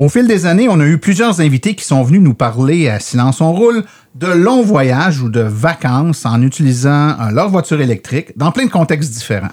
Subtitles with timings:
[0.00, 2.98] Au fil des années, on a eu plusieurs invités qui sont venus nous parler à
[3.00, 8.32] Silence on roule de longs voyages ou de vacances en utilisant euh, leur voiture électrique
[8.34, 9.52] dans plein de contextes différents.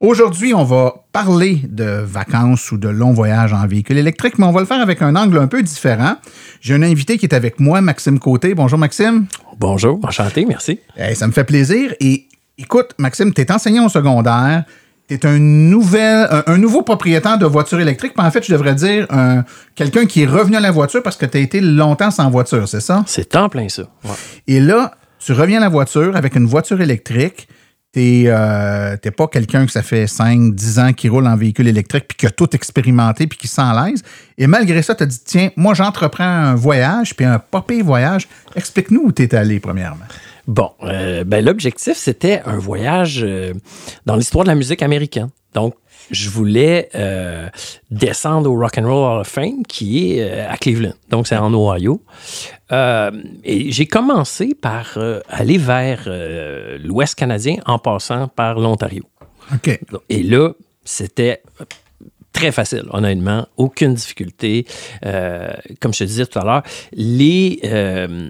[0.00, 4.50] Aujourd'hui, on va parler de vacances ou de longs voyages en véhicule électrique, mais on
[4.50, 6.16] va le faire avec un angle un peu différent.
[6.60, 8.56] J'ai un invité qui est avec moi, Maxime Côté.
[8.56, 9.26] Bonjour Maxime.
[9.56, 10.80] Bonjour, enchanté, merci.
[10.96, 11.94] Eh, ça me fait plaisir.
[12.00, 12.26] Et
[12.58, 14.64] écoute, Maxime, tu es enseignant au secondaire.
[15.08, 18.12] Tu es un, nouvel, un, un nouveau propriétaire de voiture électrique.
[18.16, 21.26] En fait, je devrais dire un- quelqu'un qui est revenu à la voiture parce que
[21.26, 23.04] tu as été longtemps sans voiture, c'est ça?
[23.06, 23.82] C'est en plein ça.
[24.04, 24.10] Ouais.
[24.48, 27.46] Et là, tu reviens à la voiture avec une voiture électrique.
[27.92, 31.66] T'es euh, t'es pas quelqu'un que ça fait 5, 10 ans qui roule en véhicule
[31.68, 34.02] électrique puis qui a tout expérimenté puis qui sent à l'aise.
[34.36, 38.28] Et malgré ça, tu as dit, tiens, moi, j'entreprends un voyage puis un pire voyage.
[38.54, 40.04] Explique-nous où tu es allé, premièrement.
[40.46, 43.52] Bon, euh, ben, l'objectif, c'était un voyage euh,
[44.06, 45.30] dans l'histoire de la musique américaine.
[45.54, 45.74] Donc,
[46.10, 47.48] je voulais euh,
[47.90, 50.94] descendre au Rock and Roll Hall of Fame, qui est euh, à Cleveland.
[51.10, 52.00] Donc, c'est en Ohio.
[52.70, 53.10] Euh,
[53.42, 59.02] et j'ai commencé par euh, aller vers euh, l'Ouest canadien en passant par l'Ontario.
[59.52, 59.80] OK.
[60.08, 60.52] Et là,
[60.84, 61.42] c'était
[62.36, 63.46] très facile, honnêtement.
[63.56, 64.66] Aucune difficulté.
[65.06, 65.48] Euh,
[65.80, 66.62] comme je te disais tout à l'heure,
[66.92, 68.28] les, euh,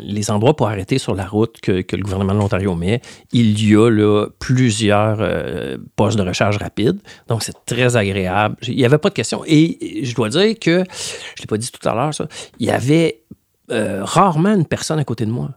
[0.00, 3.00] les endroits pour arrêter sur la route que, que le gouvernement de l'Ontario met,
[3.32, 6.98] il y a là, plusieurs euh, postes de recharge rapide.
[7.28, 8.56] Donc, c'est très agréable.
[8.66, 9.42] Il n'y avait pas de question.
[9.46, 12.26] Et je dois dire que, je ne l'ai pas dit tout à l'heure, ça,
[12.58, 13.22] il y avait
[13.70, 15.50] rarement une personne à côté de moi.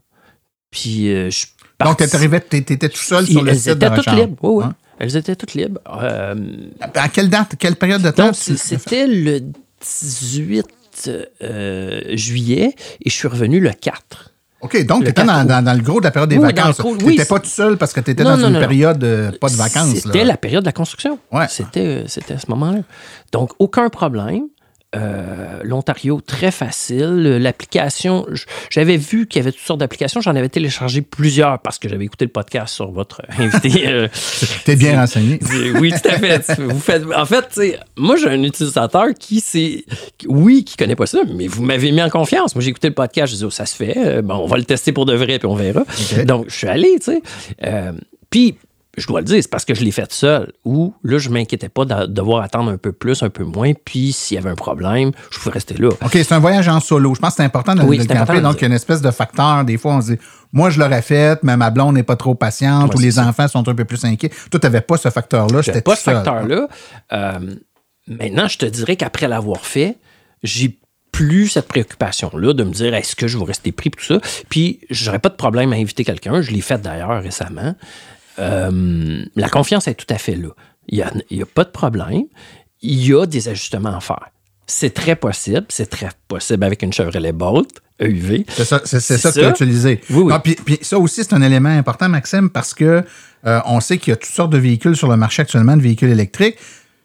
[0.70, 1.46] Puis, je
[1.84, 4.20] Donc, parti- tu arrivais, tu étais tout seul sur le site de toutes recharge.
[4.20, 4.38] libres.
[4.44, 4.66] Oui, oui.
[4.66, 4.76] Hein?
[5.02, 5.82] Elles étaient toutes libres.
[6.00, 6.36] Euh,
[6.94, 8.32] À quelle date, quelle période de temps?
[8.34, 9.40] c'était le
[9.82, 10.64] 18
[11.42, 14.30] euh, juillet et je suis revenu le 4.
[14.62, 16.44] OK, donc tu étais dans, 4 dans- dans le gros de la période des Oui,
[16.44, 16.78] vacances.
[16.78, 18.60] Tu oui, n'étais pas tout seul parce que tu étais Non, dans non, une non.
[18.60, 19.96] période euh, pas de vacances.
[19.96, 21.18] C'était la période de la construction.
[21.32, 21.48] Ouais.
[21.50, 22.82] C'était, c'était à ce moment-là.
[23.32, 24.44] Donc, aucun problème.
[24.94, 27.38] Euh, L'Ontario, très facile.
[27.42, 28.26] L'application,
[28.70, 30.20] j'avais vu qu'il y avait toutes sortes d'applications.
[30.20, 33.88] J'en avais téléchargé plusieurs parce que j'avais écouté le podcast sur votre invité.
[33.88, 34.08] euh,
[34.66, 35.40] T'es bien renseigné.
[35.80, 36.60] Oui, tout à fait.
[36.60, 39.86] Vous faites, en fait, moi, j'ai un utilisateur qui, c'est,
[40.28, 42.54] oui, qui connaît pas ça, mais vous m'avez mis en confiance.
[42.56, 43.96] Moi, j'ai écouté le podcast, je dis, oh, ça se fait.
[43.98, 45.84] Euh, Bon, on va le tester pour de vrai, puis on verra.
[46.26, 47.22] Donc, je suis allé, tu sais.
[47.64, 47.94] Euh,
[48.30, 48.58] puis,
[48.98, 50.52] je dois le dire, c'est parce que je l'ai fait seul.
[50.66, 53.72] Ou là, je m'inquiétais pas de devoir attendre un peu plus, un peu moins.
[53.74, 55.90] Puis, s'il y avait un problème, je pouvais rester là.
[55.90, 57.16] OK, c'est un voyage en solo.
[57.16, 58.36] Je pense que c'est important de, Oui, de le camper.
[58.36, 59.64] de Donc, il y a une espèce de facteur.
[59.64, 60.20] Des fois, on se dit,
[60.52, 63.26] moi, je l'aurais fait, mais ma blonde n'est pas trop patiente ou les ça.
[63.26, 64.30] enfants sont un peu plus inquiets.
[64.50, 65.62] Toi, tu n'avais pas ce facteur-là.
[65.62, 66.68] J'étais pas ce facteur-là.
[67.14, 67.40] Euh,
[68.08, 69.98] maintenant, je te dirais qu'après l'avoir fait,
[70.44, 70.78] j'ai
[71.14, 74.20] plus cette préoccupation-là de me dire est-ce que je vais rester pris pour tout ça.
[74.50, 76.42] Puis, j'aurais pas de problème à inviter quelqu'un.
[76.42, 77.76] Je l'ai fait d'ailleurs récemment.
[78.42, 80.50] Euh, la confiance est tout à fait là.
[80.88, 82.24] Il n'y a, pas de problème.
[82.82, 84.30] Il y a des ajustements à faire.
[84.68, 85.66] C'est très possible.
[85.70, 88.46] C'est très possible avec une Chevrolet Bolt EUV.
[88.50, 90.02] C'est ça, c'est, ça que tu as utilisé.
[90.10, 90.34] Oui, oui.
[90.36, 93.04] Ah, puis, puis ça aussi, c'est un élément important, Maxime, parce que
[93.46, 95.82] euh, on sait qu'il y a toutes sortes de véhicules sur le marché actuellement, de
[95.82, 96.58] véhicules électriques.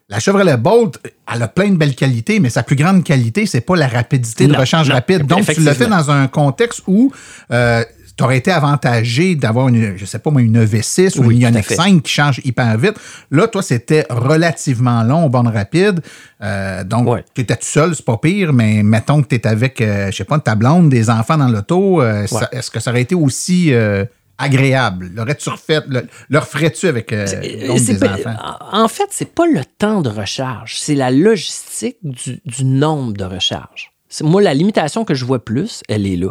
[0.09, 1.01] La Chevrolet Bolt,
[1.33, 4.47] elle a plein de belles qualités, mais sa plus grande qualité, c'est pas la rapidité
[4.47, 5.27] de Non, recharge non, rapide.
[5.27, 5.97] Donc, tu l'as fait effectivement.
[5.97, 7.13] dans un contexte où
[7.51, 7.85] euh,
[8.17, 11.41] tu aurais été avantagé d'avoir une, je sais pas moi, une V6 ou Oui, une
[11.43, 11.75] Ioniq fait.
[11.75, 12.95] 5 qui change hyper vite.
[13.31, 16.01] Là, toi, c'était relativement long aux bornes rapides.
[16.43, 17.25] Euh, donc, Ouais.
[17.35, 20.17] tu étais tout seul, c'est pas pire, mais mettons que tu es avec, euh, je
[20.17, 23.73] sais pas, ta blonde, des enfants dans l'auto, euh, est-ce que ça aurait été aussi
[23.75, 24.05] euh,
[24.39, 25.11] agréable?
[25.15, 25.81] L'aurais-tu refait?
[25.89, 28.37] Le, le referais-tu avec euh, des pas- enfants?
[28.73, 33.13] en en fait, c'est pas le temps de recharge, c'est la logistique du, du nombre
[33.15, 33.93] de recharges.
[34.23, 36.31] Moi, la limitation que je vois plus, elle est là.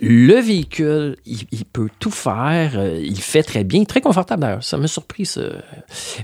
[0.00, 4.76] Le véhicule, il, peut tout faire, euh, il fait très bien, très confortable d'ailleurs, ça
[4.78, 5.42] m'a surpris ça.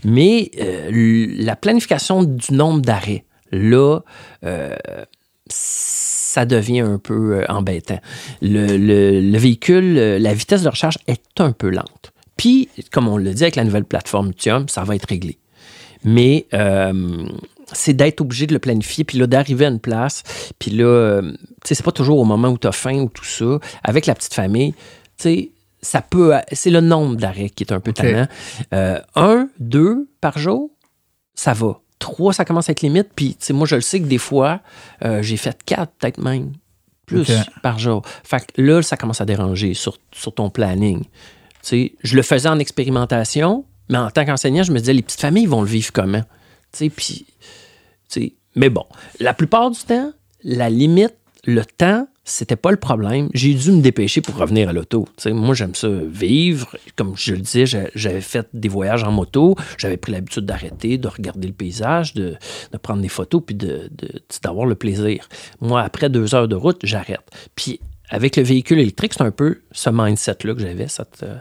[0.04, 4.00] Mais euh, la planification du nombre d'arrêts, là,
[4.44, 4.76] euh,
[5.48, 8.00] ça devient un peu embêtant.
[8.42, 12.12] Le, le- le véhicule, la vitesse de recharge est un peu lente.
[12.36, 15.38] Puis, comme on le dit avec la nouvelle plateforme Lithium, ça va être réglé.
[16.04, 16.46] Mais
[17.72, 20.22] c'est d'être obligé de le planifier, puis là, d'arriver à une place,
[20.58, 23.08] puis là, euh, tu sais, c'est pas toujours au moment où tu as faim ou
[23.08, 23.58] tout ça.
[23.84, 24.78] Avec la petite famille, tu
[25.18, 25.50] sais,
[25.80, 26.34] ça peut.
[26.52, 27.96] C'est le nombre d'arrêts qui est un peu OK.
[27.96, 28.26] tannant.
[28.72, 30.70] Euh, un, deux par jour,
[31.34, 31.80] ça va.
[31.98, 33.08] Trois, ça commence à être limite.
[33.14, 34.60] Puis, tu sais, moi, je le sais que des fois,
[35.04, 36.52] euh, j'ai fait quatre, peut-être même
[37.06, 37.28] plus
[37.62, 38.02] par jour.
[38.22, 41.02] Fait que là, ça commence à déranger sur, sur ton planning.
[41.02, 41.08] Tu
[41.62, 45.20] sais, je le faisais en expérimentation, mais en tant qu'enseignant, je me disais, les petites
[45.20, 46.22] familles vont le vivre comment?
[46.72, 47.26] Tu sais, puis,
[48.56, 48.84] mais bon,
[49.20, 50.12] la plupart du temps,
[50.44, 51.14] la limite,
[51.44, 53.30] le temps, c'était pas le problème.
[53.32, 55.08] J'ai dû me dépêcher pour revenir à l'auto.
[55.26, 56.76] Moi, j'aime ça vivre.
[56.96, 59.54] Comme je le disais, j'a- j'avais fait des voyages en moto.
[59.78, 62.36] J'avais pris l'habitude d'arrêter, de regarder le paysage, de,
[62.82, 63.56] prendre des photos, puis
[64.42, 65.26] d'avoir le plaisir.
[65.60, 67.20] Moi, après deux heures de route, j'arrête.
[67.54, 67.80] Puis
[68.10, 70.86] avec le véhicule électrique, c'est un peu ce mindset-là que j'avais.
[71.22, 71.38] euh,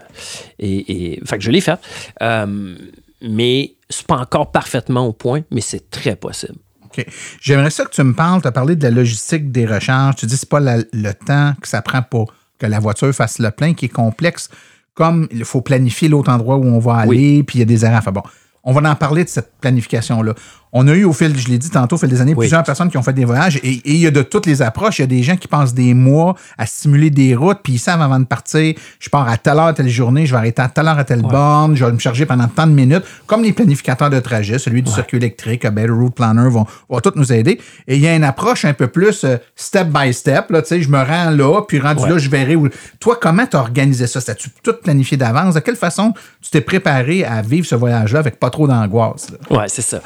[0.58, 1.78] et- fait que je l'ai fait.
[2.22, 2.76] Euh,
[3.20, 6.56] mais c'est pas encore parfaitement au point, mais c'est très possible.
[6.84, 7.06] OK.
[7.40, 10.16] J'aimerais ça que tu me parles, tu as parlé de la logistique des recharges.
[10.16, 13.12] Tu dis que c'est pas la- le temps que ça prend pour que la voiture
[13.14, 14.48] fasse le plein qui est complexe.
[14.94, 17.84] Comme il faut planifier l'autre endroit où on va aller, puis il y a des
[17.84, 17.98] erreurs.
[17.98, 18.22] Enfin bon,
[18.64, 20.34] on va en parler de cette planification-là.
[20.72, 22.40] On a eu au fil, je l'ai dit tantôt, au fil des années, Oui.
[22.46, 24.60] plusieurs personnes qui ont fait des voyages et, et il y a de toutes les
[24.62, 24.98] approches.
[24.98, 27.78] Il y a des gens qui passent des mois à simuler des routes, puis ils
[27.78, 30.68] savent avant de partir, je pars à telle heure, telle journée, je vais arrêter à
[30.68, 33.52] telle heure à telle borne, je vais me charger pendant tant de minutes, comme les
[33.52, 37.60] planificateurs de trajet, celui du circuit électrique, Better Route Planner vont, vont tous nous aider.
[37.86, 40.68] Et il y a une approche un peu plus euh, step by step, là, tu
[40.68, 42.10] sais, je me rends là, puis rendu Ouais.
[42.10, 42.68] là, je verrai où.
[43.00, 44.20] Toi, comment tu as organisé ça?
[44.20, 45.54] T'as-tu tout planifié d'avance?
[45.54, 46.12] De quelle façon
[46.42, 49.28] tu t'es préparé à vivre ce voyage-là avec pas trop d'angoisse?
[49.50, 50.00] Ouais, c'est ça.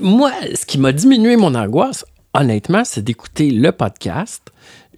[0.00, 2.04] Moi, ce qui m'a diminué mon angoisse,
[2.34, 4.42] honnêtement, c'est d'écouter le podcast.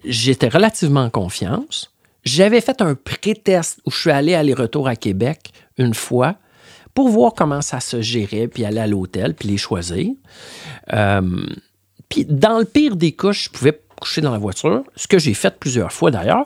[0.05, 1.91] J'étais relativement en confiance.
[2.23, 6.35] J'avais fait un pré-test où je suis allé aller-retour à Québec une fois
[6.93, 10.11] pour voir comment ça se gérait, puis aller à l'hôtel, puis les choisir.
[10.93, 11.21] Euh,
[12.07, 15.33] puis dans le pire des cas, je pouvais coucher dans la voiture, ce que j'ai
[15.33, 16.45] fait plusieurs fois d'ailleurs.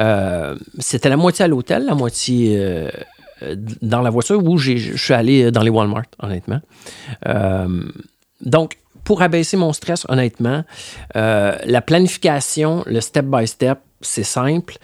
[0.00, 2.90] Euh, C'était la moitié à l'hôtel, la moitié euh,
[3.82, 6.60] dans la voiture où je suis allé dans les Walmart, honnêtement.
[7.26, 7.82] Euh,
[8.40, 10.64] donc, pour abaisser mon stress, honnêtement,
[11.16, 14.78] euh, la planification, le step-by-step, c'est simple.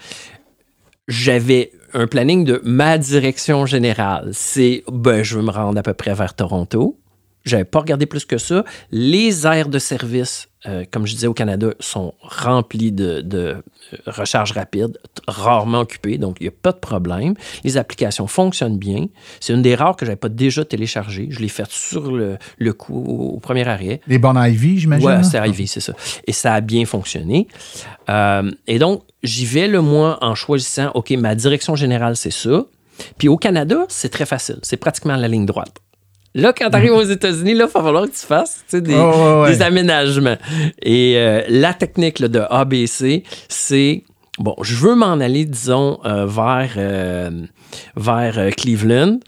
[1.07, 4.29] J'avais un planning de ma direction générale.
[4.33, 6.97] C'est, ben, je veux me rendre à peu près vers Toronto.
[7.43, 8.63] J'avais pas regardé plus que ça.
[8.91, 13.97] Les aires de service, euh, comme je disais au Canada, sont remplies de, de euh,
[14.05, 17.33] recharge rapide, rarement occupées, donc il n'y a pas de problème.
[17.63, 19.07] Les applications fonctionnent bien.
[19.39, 21.27] C'est une des rares que je n'avais pas déjà téléchargée.
[21.31, 24.01] Je l'ai faite sur le, le coup au, au premier arrêt.
[24.07, 25.09] Les bornes Ivy, j'imagine?
[25.09, 25.23] Là?
[25.23, 25.93] c'est Ivy, c'est ça.
[26.27, 27.47] Et ça a bien fonctionné.
[28.09, 32.65] Euh, et donc, j'y vais le mois en choisissant, OK, ma direction générale, c'est ça.
[33.17, 34.59] Puis au Canada, c'est très facile.
[34.61, 35.75] C'est pratiquement la ligne droite.
[36.33, 39.11] Là, quand tu arrives aux États-Unis, là, il va falloir que tu fasses des, Oh,
[39.11, 39.55] ouais, ouais.
[39.55, 40.37] des aménagements.
[40.81, 44.03] Et euh, la technique là, de ABC, c'est
[44.39, 47.31] bon, je veux m'en aller, disons, euh, vers, euh,
[47.97, 49.19] vers Cleveland.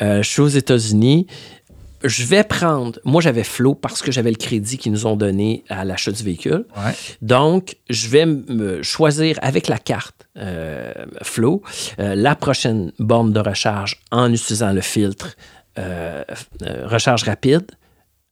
[0.00, 1.26] Je suis aux États-Unis.
[2.04, 3.00] Je vais prendre.
[3.04, 6.22] Moi, j'avais Flow parce que j'avais le crédit qu'ils nous ont donné à l'achat du
[6.22, 6.64] véhicule.
[6.76, 6.92] Ouais.
[7.22, 10.14] Donc, je vais me choisir avec la carte
[11.22, 11.62] Flow
[11.98, 15.34] la prochaine borne de recharge en utilisant le filtre
[15.78, 16.24] euh,
[16.62, 17.66] euh, recharge rapide,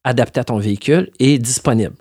[0.04, 1.94] adapté à ton véhicule et disponible.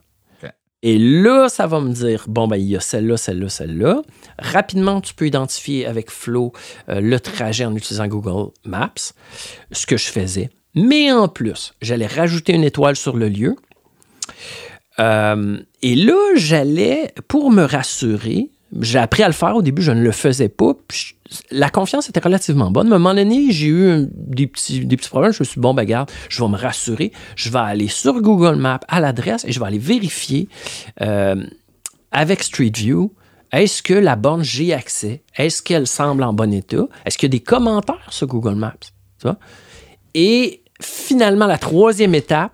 [0.87, 4.03] Et là, ça va me dire, bon, ben, il y a celle-là, celle-là, celle-là.
[4.37, 6.53] Rapidement, tu peux identifier avec Flow
[6.89, 8.93] euh, le trajet en utilisant Google Maps,
[9.71, 10.51] ce que je faisais.
[10.75, 13.55] Mais en plus, j'allais rajouter une étoile sur le lieu.
[14.99, 19.55] Euh, et là, j'allais, pour me rassurer, j'ai appris à le faire.
[19.55, 20.73] Au début, je ne le faisais pas.
[20.87, 21.14] Puis
[21.51, 22.87] la confiance était relativement bonne.
[22.87, 25.31] Mais à un moment donné, j'ai eu des petits, problèmes.
[25.31, 27.11] Je me suis dit, bon, ben, garde, je vais me rassurer.
[27.35, 30.47] Je vais aller sur Google Maps à l'adresse et je vais aller vérifier
[31.01, 31.43] euh,
[32.11, 33.13] avec Street View.
[33.51, 35.23] Est-ce que la borne, j'ai accès?
[35.35, 36.87] Est-ce qu'elle semble en bon état?
[37.05, 38.73] Est-ce qu'il y a des commentaires sur Google Maps?
[40.13, 42.53] Et finalement, la troisième étape,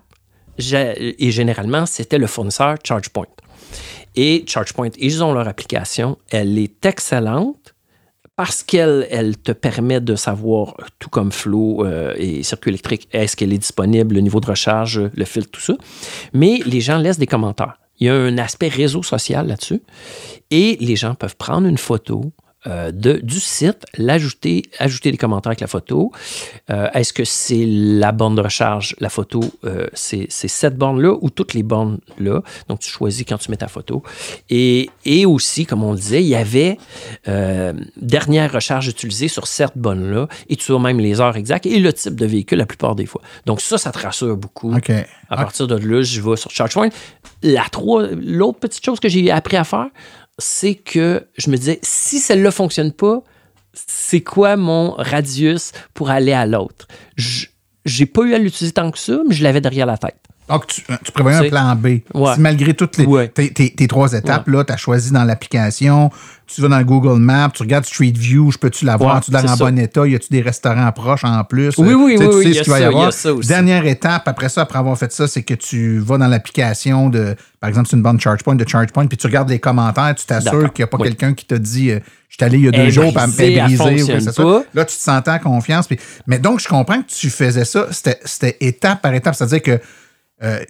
[0.58, 3.26] et généralement, c'était le fournisseur ChargePoint.
[4.14, 6.18] Et ChargePoint, ils ont leur application.
[6.30, 7.71] Elle est excellente
[8.42, 13.36] parce qu'elle elle te permet de savoir, tout comme Flow euh, et circuit électrique, est-ce
[13.36, 15.74] qu'elle est disponible, le niveau de recharge, le filtre, tout ça.
[16.32, 17.78] Mais les gens laissent des commentaires.
[18.00, 19.80] Il y a un aspect réseau social là-dessus.
[20.50, 22.32] Et les gens peuvent prendre une photo,
[22.66, 26.12] euh, de, du site, l'ajouter, ajouter des commentaires avec la photo.
[26.70, 31.30] Euh, est-ce que c'est la borne de recharge, la photo, euh, c'est cette borne-là ou
[31.30, 32.42] toutes les bornes-là?
[32.68, 34.02] Donc, tu choisis quand tu mets ta photo.
[34.48, 36.78] Et, et aussi, comme on le disait, il y avait
[37.96, 41.92] dernière recharge utilisée sur cette borne-là et tu as même les heures exactes et le
[41.92, 43.22] type de véhicule la plupart des fois.
[43.46, 44.72] Donc, ça, ça te rassure beaucoup.
[45.28, 46.90] À partir de là, je vais sur ChargePoint.
[47.42, 47.64] La
[48.22, 49.88] l'autre petite chose que j'ai appris à faire,
[50.38, 53.22] c'est que je me disais, si celle-là ne fonctionne pas,
[53.74, 56.88] c'est quoi mon radius pour aller à l'autre?
[57.16, 60.20] J'ai pas eu à l'utiliser tant que ça, mais je l'avais derrière la tête.
[60.48, 61.86] Donc, tu, tu prévoyais un plan B.
[62.34, 66.10] Si malgré toutes les, tes, trois étapes, là, tu as choisi dans l'application,
[66.46, 69.20] tu vas dans Google Maps, tu regardes Street View, je peux-tu l'avoir?
[69.20, 70.06] tu dans en bon état?
[70.06, 71.74] Y a-tu des restaurants proches en plus?
[71.78, 72.42] Oui, oui, oui.
[72.42, 73.10] Tu sais ce qu'il va y avoir.
[73.46, 77.36] Dernière étape, après ça, après avoir fait ça, c'est que tu vas dans l'application de,
[77.60, 80.72] par exemple, c'est une bonne ChargePoint de ChargePoint, puis tu regardes les commentaires, tu t'assures
[80.72, 82.72] qu'il n'y a pas quelqu'un qui t'a dit, euh, je suis allé il y a
[82.72, 84.20] deux jours, pour me briser.
[84.20, 84.42] ça.
[84.74, 85.88] Là, tu te sentais en confiance.
[86.26, 89.80] Mais donc, je comprends que tu faisais ça, c'était étape par étape, c'est-à-dire que
[90.42, 90.64] euh,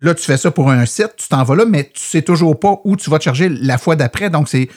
[0.00, 2.58] là, tu fais ça pour un site, tu t'en vas là, mais tu sais toujours
[2.58, 4.30] pas où tu vas te charger la fois d'après.
[4.30, 4.68] Donc, c'est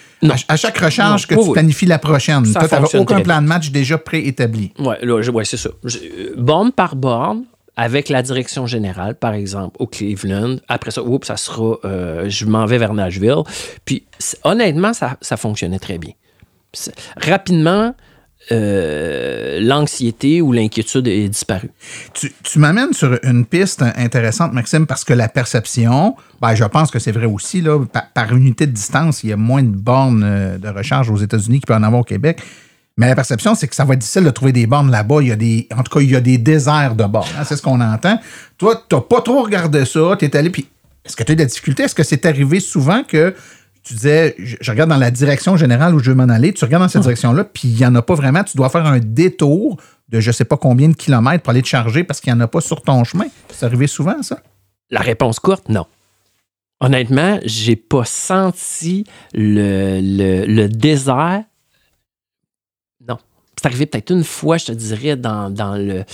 [0.48, 2.44] à, chaque recharge que tu planifies la prochaine.
[2.44, 4.74] tu n'avais aucun plan de match déjà préétabli.
[4.80, 5.70] Oui, ouais, c'est ça.
[5.86, 10.58] Euh, borne par borne, avec la direction générale, par exemple, au Cleveland.
[10.68, 13.44] Après ça, oups, ça sera, euh, je m'en vais vers Nashville.
[13.86, 14.06] Puis,
[14.44, 16.12] honnêtement, ça, ça fonctionnait très bien.
[17.16, 17.96] Rapidement,
[18.52, 21.70] euh, l'anxiété ou l'inquiétude est disparue.
[22.14, 27.00] Tu, m'amènes sur une piste intéressante, Maxime, parce que la perception, ben, je pense que
[27.00, 27.80] c'est vrai aussi, là,
[28.14, 31.60] par, unité de distance, il y a moins de bornes euh, de recharge aux États-Unis
[31.60, 32.42] qu'il peut en avoir au Québec.
[32.98, 35.22] Mais la perception, c'est que ça va être difficile de trouver des bornes là-bas.
[35.22, 37.30] Il y a des, en tout cas, il y a des déserts de bornes.
[37.40, 38.20] Hein, c'est ce qu'on entend.
[38.58, 40.16] Toi, tu n'as pas trop regardé ça.
[40.18, 40.68] Tu es allé, puis
[41.06, 41.84] est-ce que tu as eu de la difficulté?
[41.84, 43.34] Est-ce que c'est arrivé souvent que
[43.84, 46.84] tu disais, je, regarde dans la direction générale où je veux m'en aller, tu regardes
[46.84, 49.78] dans cette direction-là, puis il n'y en a pas vraiment, tu dois faire un détour
[50.10, 52.40] de je ne sais pas combien de kilomètres pour aller te charger parce qu'il n'y
[52.40, 53.26] en a pas sur ton chemin.
[53.52, 54.40] C'est arrivé souvent, ça?
[54.90, 55.86] La réponse courte, non.
[56.80, 61.44] Honnêtement, j'ai pas senti le, le désert
[63.60, 66.06] c'est arrivé peut-être une fois, je te dirais, dans, le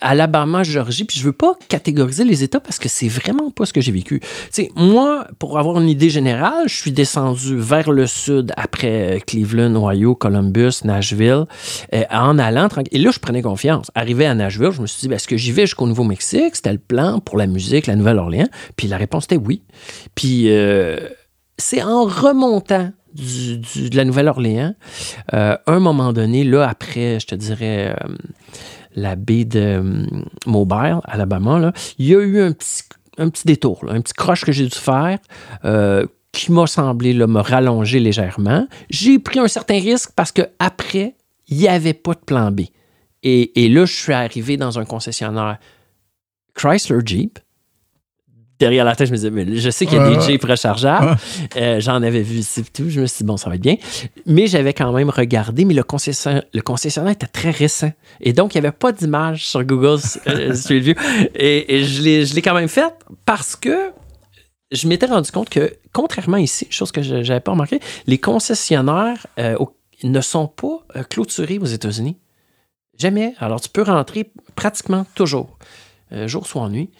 [0.00, 3.72] Alabama, Georgie, puis je veux pas catégoriser les États parce que c'est vraiment pas ce
[3.72, 4.20] que j'ai vécu.
[4.52, 9.74] sais, moi, pour avoir une idée générale, je suis descendu vers le sud après Cleveland,
[9.74, 11.46] Ohio, Columbus, Nashville,
[11.94, 13.90] euh, en allant Et là, je prenais confiance.
[13.96, 16.54] Arrivé à Nashville, je me suis dit, ben, est-ce que j'y vais jusqu'au Nouveau-Mexique?
[16.54, 18.48] C'était le plan pour la musique, la Nouvelle-Orléans?
[18.76, 19.62] Puis la réponse était oui.
[20.14, 20.96] Puis euh,
[21.56, 24.74] c'est en remontant de la Nouvelle-Orléans.
[25.34, 28.14] Euh, un moment donné, là, après, je te dirais, euh,
[28.94, 30.06] la baie de euh,
[30.46, 34.64] Mobile, Alabama, là, il y a eu un petit, détour, un petit croche que j'ai
[34.64, 35.18] dû faire
[36.30, 38.68] qui m'a semblé me rallonger légèrement.
[38.90, 41.16] J'ai pris un certain risque parce que après,
[41.48, 42.60] il n'y avait pas de plan B.
[43.24, 45.58] Et là, je suis arrivé dans un concessionnaire
[46.54, 47.38] Chrysler Jeep
[48.58, 51.16] derrière la tête, je me disais, mais je sais qu'il y a des Jeeps rechargeables.
[51.56, 52.88] Euh, j'en avais vu ici et tout.
[52.88, 53.76] Je me suis dit, bon, ça va être bien.
[54.26, 57.92] Mais j'avais quand même regardé, mais le concessionnaire, le concessionnaire était très récent.
[58.20, 60.94] Et donc, il n'y avait pas d'image sur Google euh, Street View.
[61.34, 62.92] Et, je l'ai quand même fait
[63.24, 63.90] parce que
[64.70, 69.26] je m'étais rendu compte que, contrairement ici, chose que je n'avais pas remarqué, les concessionnaires
[69.38, 69.56] euh,
[70.02, 72.16] ne sont pas clôturés aux États-Unis.
[72.98, 73.34] Jamais.
[73.38, 75.56] Alors, tu peux rentrer pratiquement toujours,
[76.26, 76.90] jour soit nuit.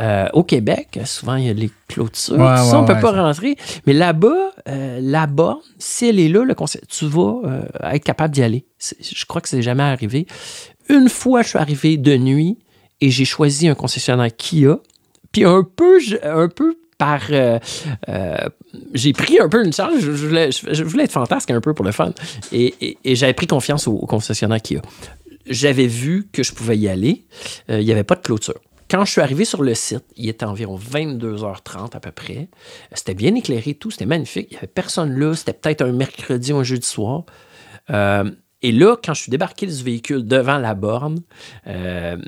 [0.00, 2.36] Euh, au Québec, souvent, il y a les clôtures.
[2.36, 3.56] ça, on ne peut pas rentrer.
[3.86, 6.54] Mais là-bas, euh, là-bas, si elle est là, le
[6.88, 8.64] tu vas euh, être capable d'y aller.
[8.78, 10.26] Je crois que c'est jamais arrivé.
[10.88, 12.58] Une fois, je suis arrivé de nuit
[13.00, 14.78] et j'ai choisi un concessionnaire Kia.
[15.30, 17.20] Puis un peu, un peu par.
[18.94, 20.00] j'ai pris un peu une charge.
[20.00, 22.12] Je voulais, je voulais, être fantasque un peu pour le fun.
[22.50, 24.80] Et, j'avais pris confiance au, au concessionnaire Kia.
[25.46, 27.24] J'avais vu que je pouvais y aller.
[27.68, 28.60] il n'y avait pas de clôture.
[28.92, 32.50] Quand je suis arrivé sur le site, il était environ 22h30 à peu près.
[32.92, 34.48] C'était bien éclairé, tout, c'était magnifique.
[34.50, 35.34] Il n'y avait personne là.
[35.34, 37.24] C'était peut-être un mercredi ou un jeudi soir.
[37.88, 38.30] Euh,
[38.60, 41.20] et là, quand je suis débarqué du véhicule devant la borne,
[41.68, 42.18] euh,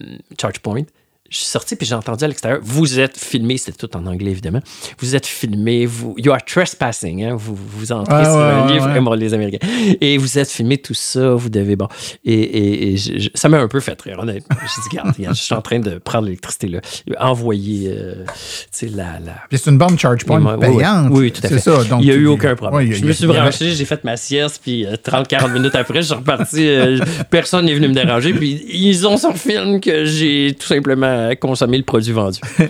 [0.40, 0.84] ChargePoint,
[1.30, 4.30] je suis sorti puis j'ai entendu à l'extérieur, vous êtes filmé, c'était tout en anglais
[4.30, 4.60] évidemment,
[4.98, 9.14] vous êtes filmé, vous, you are trespassing, hein, vous, vous entrez sur un livre, comme
[9.14, 9.66] les Américains,
[10.00, 11.88] et vous êtes filmé, tout ça, vous devez, bon,
[12.24, 12.96] et, et,
[13.34, 14.56] ça m'a un peu fait rire, honnêtement.
[14.60, 16.80] Je dit, regarde, je suis en train de prendre l'électricité là,
[17.18, 18.32] envoyer, euh, tu
[18.70, 19.18] sais, la...
[19.18, 19.34] la...
[19.50, 21.08] C'est une bonne charge point payante.
[21.10, 21.58] Oui, tout à fait.
[21.58, 22.92] Ça, donc, il n'y a eu aucun problème.
[22.92, 26.14] je me suis branché, j'ai fait ma sieste, puis 30-40 euh, minutes après, je suis
[26.14, 26.98] reparti, euh,
[27.30, 31.36] personne n'est venu me déranger, puis ils ont sur film que j'ai tout simplement à
[31.36, 32.40] consommer le produit vendu.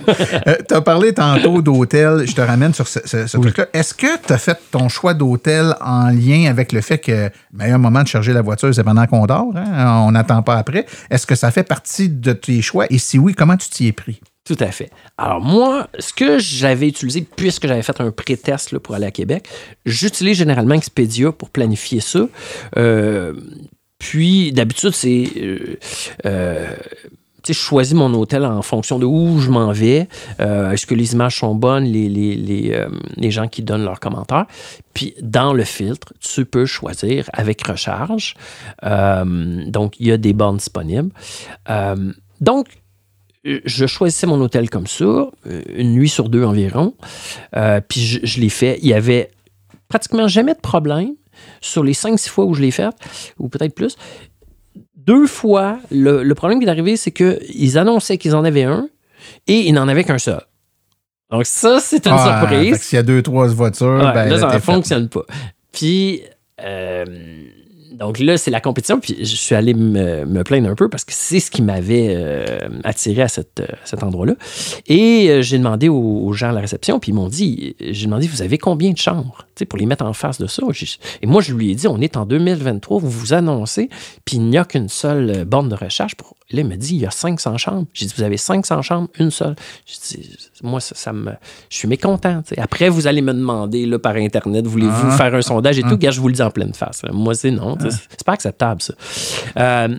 [0.47, 2.23] Euh, tu as parlé tantôt d'hôtel.
[2.27, 3.43] Je te ramène sur ce, ce- ce Oui.
[3.45, 3.67] truc-là.
[3.73, 7.29] Est-ce que tu as fait ton choix d'hôtel en lien avec le fait que le
[7.53, 9.51] meilleur moment de charger la voiture, c'est pendant qu'on dort?
[9.55, 10.03] hein?
[10.07, 10.85] On n'attend pas après.
[11.09, 12.85] Est-ce que ça fait partie de tes choix?
[12.89, 14.19] Et si oui, comment tu t'y es pris?
[14.45, 14.91] Tout à fait.
[15.17, 19.11] Alors moi, ce que j'avais utilisé, puisque j'avais fait un pré-test là, pour aller à
[19.11, 19.47] Québec,
[19.85, 22.19] j'utilise généralement Expedia pour planifier ça.
[22.77, 23.33] Euh,
[23.97, 25.27] puis d'habitude, c'est...
[25.37, 25.77] euh,
[26.25, 26.67] euh,
[27.53, 30.07] je choisis mon hôtel en fonction de où je m'en vais.
[30.39, 33.83] Euh, Est-ce que les images sont bonnes, les, les, les, euh, les gens qui donnent
[33.83, 34.45] leurs commentaires.
[34.93, 38.35] Puis dans le filtre, tu peux choisir avec recharge.
[38.83, 41.11] Euh, donc, il y a des bornes disponibles.
[42.41, 42.67] Donc,
[43.43, 45.29] je choisissais mon hôtel comme ça,
[45.75, 46.95] une nuit sur deux environ.
[47.87, 48.79] Puis je, je l'ai fait.
[48.81, 49.29] Il y avait
[49.87, 51.13] pratiquement jamais de problème
[51.61, 52.95] sur les 5-6 fois où je l'ai fait,
[53.39, 53.97] ou peut-être plus.
[55.05, 58.89] Deux fois, le, le problème qui est arrivé, c'est qu'ils annonçaient qu'ils en avaient un
[59.47, 60.41] et ils n'en avaient qu'un seul.
[61.31, 62.77] Donc ça, c'est une Ah, surprise.
[62.81, 64.59] S'il y a deux, trois voitures, Ouais, ben, là, ça ne fait.
[64.59, 65.23] fonctionne pas.
[65.71, 66.21] Puis,
[66.63, 67.05] euh,
[67.95, 68.99] donc là, c'est la compétition.
[68.99, 72.69] Puis, je suis allé me, plaindre un peu parce que c'est ce qui m'avait euh,
[72.83, 74.35] attiré à euh, cet endroit-là.
[74.87, 78.27] Et euh, j'ai demandé aux, gens à la réception, puis ils m'ont dit j'ai demandé,
[78.27, 79.37] vous avez combien de chambres?
[79.55, 80.63] Tu sais, pour les mettre en face de ça
[81.21, 83.89] Et moi, je lui ai dit on est en 2023, vous vous annoncez,
[84.25, 86.15] puis il n'y a qu'une seule borne de recherche.
[86.15, 86.35] Pour...
[86.51, 87.87] Là, il me dit il y a 500 chambres.
[87.93, 89.55] J'ai dit vous avez 500 chambres, une seule.
[89.85, 90.29] J'ai dit
[90.61, 91.31] moi, ça, ça me.
[91.69, 92.43] Je suis mécontent.
[92.57, 95.17] Après, vous allez me demander là, par Internet, voulez-vous Ah.
[95.17, 95.97] faire un sondage et tout?
[95.97, 97.01] Gars, je vous le dis en pleine face.
[97.11, 97.77] Moi, c'est non.
[97.79, 97.89] sais.
[98.09, 98.93] C'est pas acceptable, ça.
[99.57, 99.97] Euh,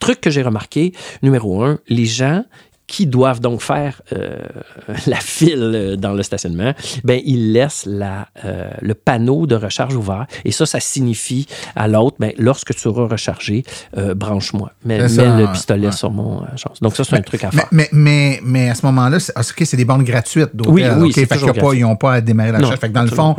[0.00, 2.44] truc que j'ai remarqué, numéro un, les gens
[2.86, 4.36] qui doivent donc faire euh,
[5.06, 6.72] la file euh, dans le stationnement,
[7.04, 10.26] ben ils laissent la, euh, le panneau de recharge ouvert.
[10.44, 13.64] Et ça, ça signifie à l'autre, ben, lorsque tu auras rechargé,
[13.96, 14.72] euh, branche-moi.
[14.84, 15.92] Mets, le pistolet ouais.
[15.92, 16.78] sur mon euh, chose.
[16.80, 17.66] Donc ça, c'est un truc à faire.
[17.72, 19.42] mais, mais, mais à ce moment-là, c'est, ah,
[19.76, 20.72] des bornes gratuites d'hôtel.
[20.72, 22.80] Oui, oui, Fait y a pas, ils n'ont pas à démarrer la Non, charge.
[22.80, 23.36] Fait que dans le fond,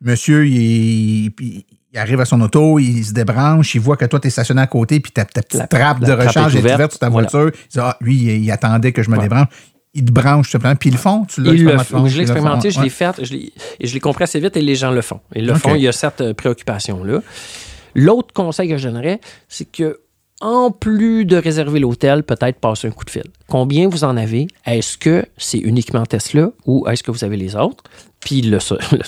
[0.00, 1.64] monsieur, il, il- il
[1.98, 4.66] arrive à son auto, il se débranche, il voit que toi, tu es stationné à
[4.66, 6.92] côté, puis ta, ta petite La- trappe la de trappe recharge est est ouverte.
[6.92, 7.28] sur ta Voilà.
[7.28, 7.52] voiture.
[7.64, 9.22] Il dit, ah, lui, il, il attendait que je me Ouais.
[9.22, 9.48] débranche.
[9.94, 10.74] Il te branche, tout simplement.
[10.76, 11.26] Puis ils le font.
[11.26, 12.08] Tu l'as expérimenté?
[12.10, 14.62] Je l'ai expérimenté, je l'ai fait, je l'ai- et je l'ai compris assez vite et
[14.62, 15.20] les gens le font.
[15.34, 17.20] Ils le font, il y a cette euh, préoccupation-là.
[17.94, 20.00] L'autre conseil que je donnerais, c'est que
[20.40, 23.22] en plus de réserver l'hôtel, peut-être passer un coup de fil.
[23.48, 24.48] Combien vous en avez?
[24.66, 27.84] Est-ce que c'est uniquement Tesla ou est-ce que vous avez les autres?
[28.18, 28.56] Puis le,
[28.92, 28.98] le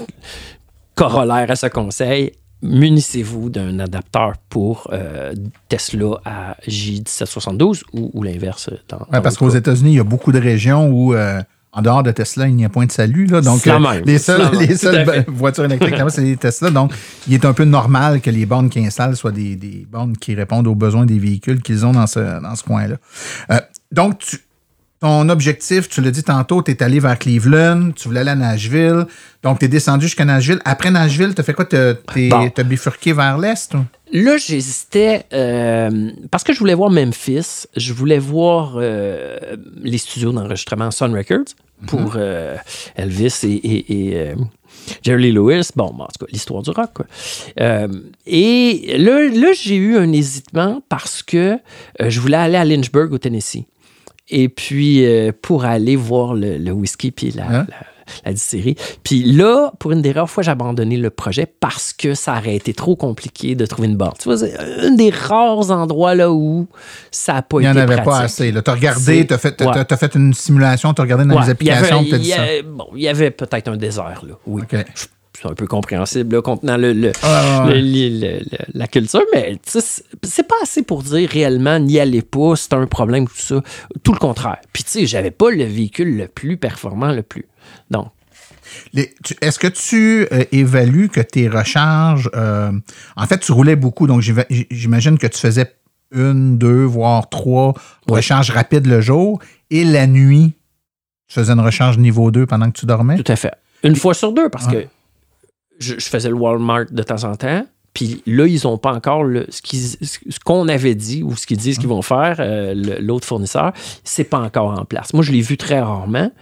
[0.94, 2.32] corollaire à ce conseil,
[2.64, 5.34] munissez-vous d'un adapteur pour euh,
[5.68, 8.70] Tesla à J1772 ou, ou l'inverse.
[8.88, 9.50] Dans, Ouais, dans parce qu'aux.
[9.50, 11.40] États-Unis, il y a beaucoup de régions où, euh,
[11.72, 13.26] en dehors de Tesla, il n'y a point de salut.
[13.26, 13.40] Là.
[13.40, 14.02] Donc, euh, même.
[14.04, 16.70] les seules, les voitures électriques, c'est les Tesla.
[16.70, 16.92] Donc,
[17.28, 20.34] il est un peu normal que les bornes qu'ils installent soient des, des bornes qui
[20.34, 22.96] répondent aux besoins des véhicules qu'ils ont dans ce, dans ce coin-là.
[23.92, 24.38] Donc, tu-
[25.04, 28.34] ton objectif, tu l'as dit tantôt, tu es allé vers Cleveland, tu voulais aller à
[28.36, 29.04] Nashville.
[29.42, 30.60] Donc, tu es descendu jusqu'à Nashville.
[30.64, 31.66] Après Nashville, tu as fait quoi?
[31.66, 31.76] Tu
[32.30, 32.50] Bon.
[32.56, 33.72] as bifurqué vers l'Est?
[34.12, 39.36] Là, j'hésitais euh, parce que je voulais voir Memphis, je voulais voir euh,
[39.82, 41.52] les studios d'enregistrement Sun Records
[41.86, 42.56] pour euh,
[42.96, 44.34] Elvis et, et- et,
[45.02, 45.68] Jerry Lewis.
[45.76, 46.90] Bon, en tout cas, l'histoire du rock.
[46.94, 47.06] quoi.
[48.26, 51.58] Et là, là j'ai eu un hésitement parce que
[52.00, 53.64] je voulais aller à Lynchburg, au Tennessee.
[54.30, 57.66] Et puis, euh, pour aller voir le, le whisky puis la, Hein?
[57.68, 57.76] la,
[58.24, 58.76] la distillerie.
[59.02, 62.54] Puis là, pour une des rares fois, j'ai abandonné le projet parce que ça aurait
[62.56, 64.14] été trop compliqué de trouver une borne.
[64.18, 66.66] Tu vois, c'est un des rares endroits là où
[67.10, 68.10] ça n'a pas Il n'y été en avait pratique.
[68.10, 68.52] pas assez.
[68.52, 70.08] Tu as regardé, tu as, fait ouais.
[70.14, 72.42] une simulation, tu as regardé dans Ouais, les il y avait- applications, il y ça.
[72.42, 74.34] a- bon, il y avait peut-être un désert, là.
[74.46, 74.62] Oui.
[74.62, 74.84] OK.
[75.40, 80.04] C'est un peu compréhensible, là, contenant le, le- Ah, le- le- la culture, mais c'est-
[80.46, 83.62] pas assez pour dire réellement n'y allez pas, c'est un problème, tout ça.
[84.04, 84.58] Tout le contraire.
[84.72, 87.46] Puis tu sais, j'avais pas le véhicule le plus performant, le plus.
[87.90, 88.08] Donc,
[89.40, 92.30] Est-ce que tu euh, évalues que tes recharges.
[92.34, 92.72] euh,
[93.16, 94.22] en fait, tu roulais beaucoup, donc
[94.70, 95.74] j'imagine que tu faisais
[96.12, 97.74] une, deux, voire trois
[98.08, 98.16] Ouais.
[98.16, 100.52] recharges rapides le jour et la nuit,
[101.28, 103.16] tu faisais une recharge niveau 2 pendant que tu dormais?
[103.20, 103.52] tout à fait.
[103.82, 104.84] Une fois sur deux, parce Ouais.
[104.84, 104.88] que
[105.78, 107.66] je, je faisais le Walmart de temps en temps.
[107.94, 111.46] Puis là, ils n'ont pas encore le, ce qu'ils- ce qu'on avait dit ou ce
[111.46, 115.14] qu'ils disent qu'ils vont faire, euh, le- l'autre fournisseur, c'est pas encore en place.
[115.14, 116.32] Moi, je l'ai vu très rarement.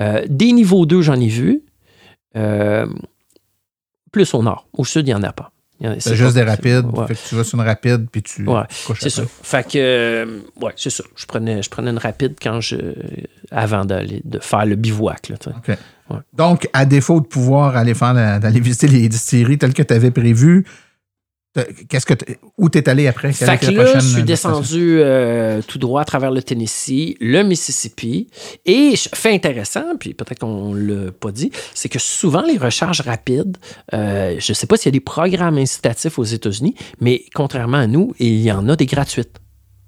[0.00, 1.62] Euh, des niveaux 2, j'en ai vu.
[2.34, 2.86] Euh,
[4.12, 4.68] plus au nord.
[4.72, 5.52] Au sud, il n'y en a pas.
[5.82, 6.86] En a- C'est juste pas- des rapides.
[6.96, 7.06] ouais.
[7.08, 8.62] Fait que tu vas sur une rapide puis tu Ouais,
[8.98, 9.22] C'est ça.
[9.42, 11.04] Fait que, euh, ouais, c'est ça.
[11.14, 12.76] Je prenais, je prenais une rapide quand je,
[13.50, 15.28] avant d'aller, de faire le bivouac.
[15.28, 15.36] Là.
[16.10, 16.18] Ouais.
[16.32, 20.10] Donc, à défaut de pouvoir aller faire d'aller visiter les distilleries telles que tu avais
[20.10, 20.64] prévu,
[21.88, 22.12] Qu'est-ce que
[22.58, 23.32] où t'es allé après?
[23.32, 24.24] Fait que là, je suis destination?
[24.60, 28.28] descendu euh, tout droit à travers le Tennessee, le Mississippi.
[28.66, 33.00] Et je- fait intéressant, puis peut-être qu'on l'a pas dit, c'est que souvent les recharges
[33.00, 33.56] rapides,
[33.94, 37.86] euh, je sais pas s'il y a des programmes incitatifs aux États-Unis, mais contrairement à
[37.86, 39.38] nous, il y en a des gratuites.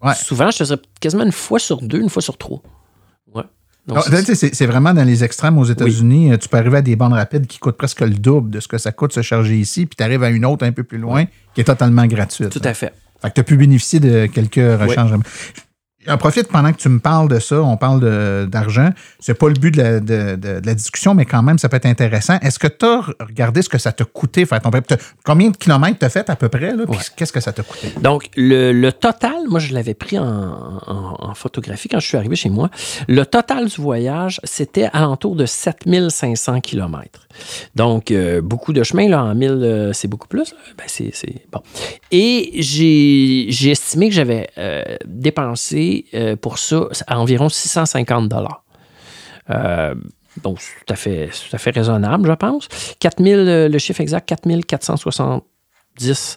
[0.03, 0.15] Ouais.
[0.15, 2.63] Souvent, je faisais quasiment une fois sur deux, une fois sur trois.
[3.97, 6.33] Ah, c'est- C'est c'est vraiment dans les extrêmes aux États-Unis.
[6.33, 8.69] Euh, Tu peux arriver à des bandes rapides qui coûtent presque le double de ce
[8.69, 10.99] que ça coûte se charger ici, puis tu arrives à une autre un peu plus
[10.99, 11.25] loin
[11.55, 12.51] qui est totalement gratuite.
[12.51, 12.93] tout à fait.
[13.23, 15.15] Fait que tu as pu bénéficier de quelques rechanges.
[16.09, 18.91] J'en profite pendant que tu me parles de ça, on parle d'argent.
[19.21, 21.69] C'est pas le but de la, de- de- de la discussion, mais quand même, ça
[21.69, 22.39] peut être intéressant.
[22.41, 25.57] Est-ce que tu as regardé ce que ça t'a coûté faire ton T'as- Combien de
[25.57, 26.75] kilomètres tu as fait à peu près?
[26.75, 27.05] Là, puis Ouais.
[27.17, 27.89] qu'est-ce que ça t'a coûté?
[28.01, 30.25] Donc, le, le total, moi, je l'avais pris en,
[30.87, 32.71] en- en photographie quand je suis arrivé chez moi.
[33.07, 37.27] Le total du voyage, c'était alentour de 7500 km.
[37.75, 40.55] Donc, euh, beaucoup de chemin, là, en 1000, euh, c'est beaucoup plus.
[40.77, 41.13] Ben, c'est,
[41.53, 41.61] bon.
[42.11, 48.65] Et j'ai, j'ai estimé que j'avais euh, dépensé euh, pour ça à environ 650 dollars.
[49.51, 49.95] Euh,
[50.43, 52.69] donc, c'est tout à fait, tout à fait raisonnable, je pense.
[53.01, 56.37] 4000, euh, le chiffre exact, 4470,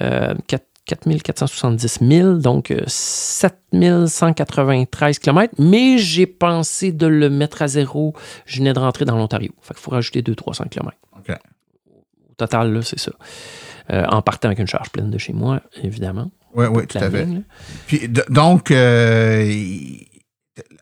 [0.00, 7.68] euh, 4 4470 000, donc euh, 7193 km, mais j'ai pensé de le mettre à
[7.68, 8.14] zéro.
[8.46, 9.52] Je venais de rentrer dans l'Ontario.
[9.60, 10.96] Fait qu'il faut rajouter 200-300 km.
[11.14, 11.20] Au
[12.36, 13.12] total, là, c'est ça.
[13.92, 16.32] Euh, en partant avec une charge pleine de chez moi, évidemment.
[16.54, 17.24] Oui, oui, tout à fait.
[17.24, 17.36] là.
[17.86, 19.50] Puis, donc, euh,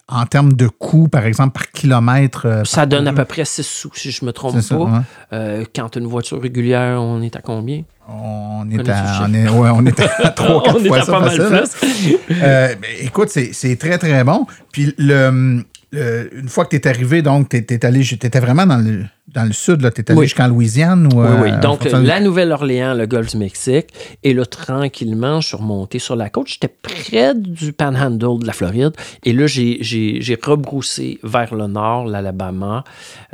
[0.08, 2.46] en termes de coût, par exemple, par kilomètre.
[2.46, 4.82] euh, Ça donne à peu près 6 sous, si je me trompe ça, pas.
[4.82, 4.98] ouais.
[5.32, 7.82] Euh, quand une voiture régulière, on est à combien?
[8.08, 11.02] On est à, on est, ouais, on est à 3 4 on est fois à
[11.04, 11.62] ça pas mal hein.
[11.80, 12.16] plus.
[12.28, 14.46] Ben, écoute, c'est c'est très, très bon.
[14.72, 19.04] Puis, le, le- une fois que tu es arrivé, donc, tu étais vraiment dans le,
[19.28, 20.26] dans le sud, tu es allé Oui.
[20.26, 21.20] jusqu'en Louisiane ou.
[21.20, 21.50] Oui, euh, oui.
[21.60, 23.88] Donc, Fort- la Nouvelle-Orléans, le golfe du Mexique.
[24.22, 26.48] Et là, tranquillement, je suis remonté sur la côte.
[26.48, 28.92] J'étais près du panhandle de la Floride.
[29.24, 32.84] Et là, j'ai- j'ai j'ai rebroussé vers le nord, l'Alabama,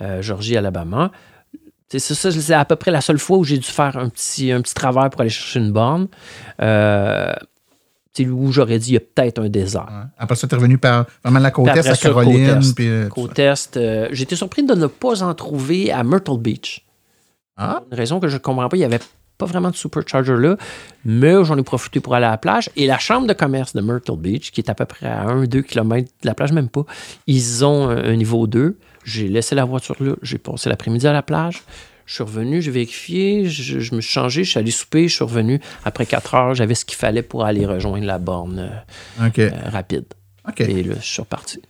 [0.00, 1.12] euh, Georgie, Alabama.
[1.88, 4.50] C'est ça, c'est à peu près la seule fois où j'ai dû faire un petit,
[4.50, 6.08] un petit travers pour aller chercher une borne.
[6.60, 7.32] Euh,
[8.24, 9.87] où j'aurais dit, il y a peut-être un désert.
[9.88, 10.09] Ouais.
[10.18, 12.61] Après ça, tu es revenu par vraiment la côte est à Caroline.
[13.11, 13.76] côte est.
[13.76, 16.85] euh, été surpris de ne pas en trouver à Myrtle Beach.
[17.57, 17.83] Ah.
[17.90, 19.00] Une raison que je ne comprends pas, il n'y avait
[19.38, 20.57] pas vraiment de supercharger là,
[21.05, 22.70] mais j'en ai profité pour aller à la plage.
[22.76, 25.62] Et la chambre de commerce de Myrtle Beach, qui est à peu près à 1-2
[25.62, 26.85] km de la plage, même pas,
[27.26, 28.79] ils ont un, un niveau 2.
[29.05, 31.62] J'ai laissé la voiture là, j'ai passé l'après-midi à la plage.
[32.06, 35.14] Je suis revenu, j'ai vérifié, je, je me suis changé, je suis allé souper, je
[35.16, 35.60] suis revenu.
[35.84, 38.70] Après 4 heures, j'avais ce qu'il fallait pour aller rejoindre la borne
[39.20, 40.04] euh, euh, rapide.
[40.58, 41.60] Et là, je suis reparti.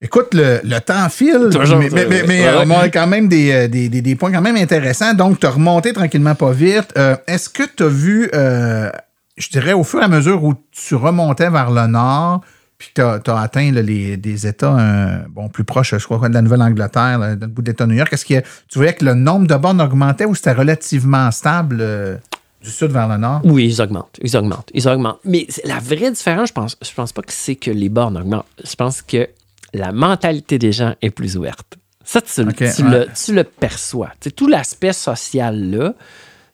[0.00, 2.46] Écoute, le, le temps file, Toujours, mais, mais, mais- mais, ouais.
[2.48, 5.14] euh, on a quand même des, des, des- des points quand même intéressants.
[5.14, 6.92] Donc, tu as remonté tranquillement pas vite.
[6.96, 8.90] Euh, Est-ce que tu as vu, euh,
[9.36, 12.40] je dirais, au fur et à mesure où tu remontais vers le nord,
[12.82, 16.34] puis tu as, atteint là, les, des États euh, bon, plus proches, je crois, de
[16.34, 19.14] la Nouvelle-Angleterre, là, dans le bout de New York, est-ce que tu voyais que le
[19.14, 22.16] nombre de bornes augmentait ou c'était relativement stable euh,
[22.60, 23.40] du sud vers le nord?
[23.44, 24.18] Oui, ils augmentent.
[24.20, 24.68] Ils augmentent.
[24.74, 25.20] Ils augmentent.
[25.24, 28.46] Mais la vraie différence, je pense, je pense pas que c'est que les bornes augmentent.
[28.64, 29.28] Je pense que
[29.72, 31.78] la mentalité des gens est plus ouverte.
[32.04, 32.90] Ça, tu, Ok, tu ouais.
[32.90, 34.10] le, tu le perçois.
[34.34, 35.94] Tout l'aspect social-là,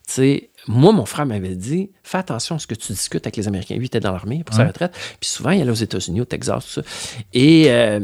[0.07, 3.37] tu sais, moi, mon frère m'avait dit fais attention à ce que tu discutes avec
[3.37, 3.75] les Américains.
[3.75, 4.69] Lui, il était dans l'armée pour sa Ouais.
[4.69, 4.93] retraite.
[5.21, 6.83] Puis souvent, il allait aux États-Unis, au Texas, tout ça.
[7.33, 7.65] Et.
[7.71, 8.01] euh,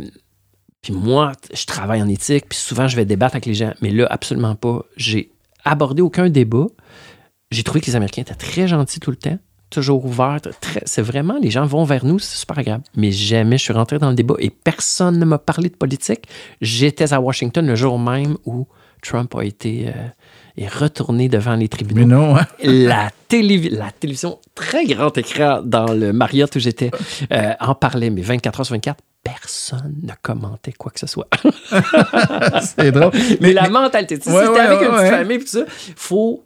[0.82, 3.72] puis moi, je travaille en éthique, puis souvent, je vais débattre avec les gens.
[3.80, 4.82] Mais là, absolument pas.
[4.98, 5.30] J'ai
[5.64, 6.66] abordé aucun débat.
[7.50, 9.38] J'ai trouvé que les Américains étaient très gentils tout le temps,
[9.70, 10.40] toujours ouverts.
[10.84, 12.84] C'est vraiment, les gens vont vers nous, c'est super agréable.
[12.96, 16.26] Mais jamais je suis rentré dans le débat et personne ne m'a parlé de politique.
[16.60, 18.66] J'étais à Washington le jour même où
[19.02, 19.92] Trump a été euh,
[20.56, 22.46] est retourné devant les tribunaux Mais non, hein?
[22.62, 26.90] la, télévi- la télévision, très grand écran dans le Marriott où j'étais,
[27.32, 31.26] euh, en parlait, mais 24 heures sur 24, personne ne commentait quoi que ce soit.
[32.76, 33.10] c'est drôle.
[33.40, 35.64] mais, la mentalité, Ouais, si t'es ouais, avec ouais, une petite famille, tout ça,
[35.96, 36.44] faut,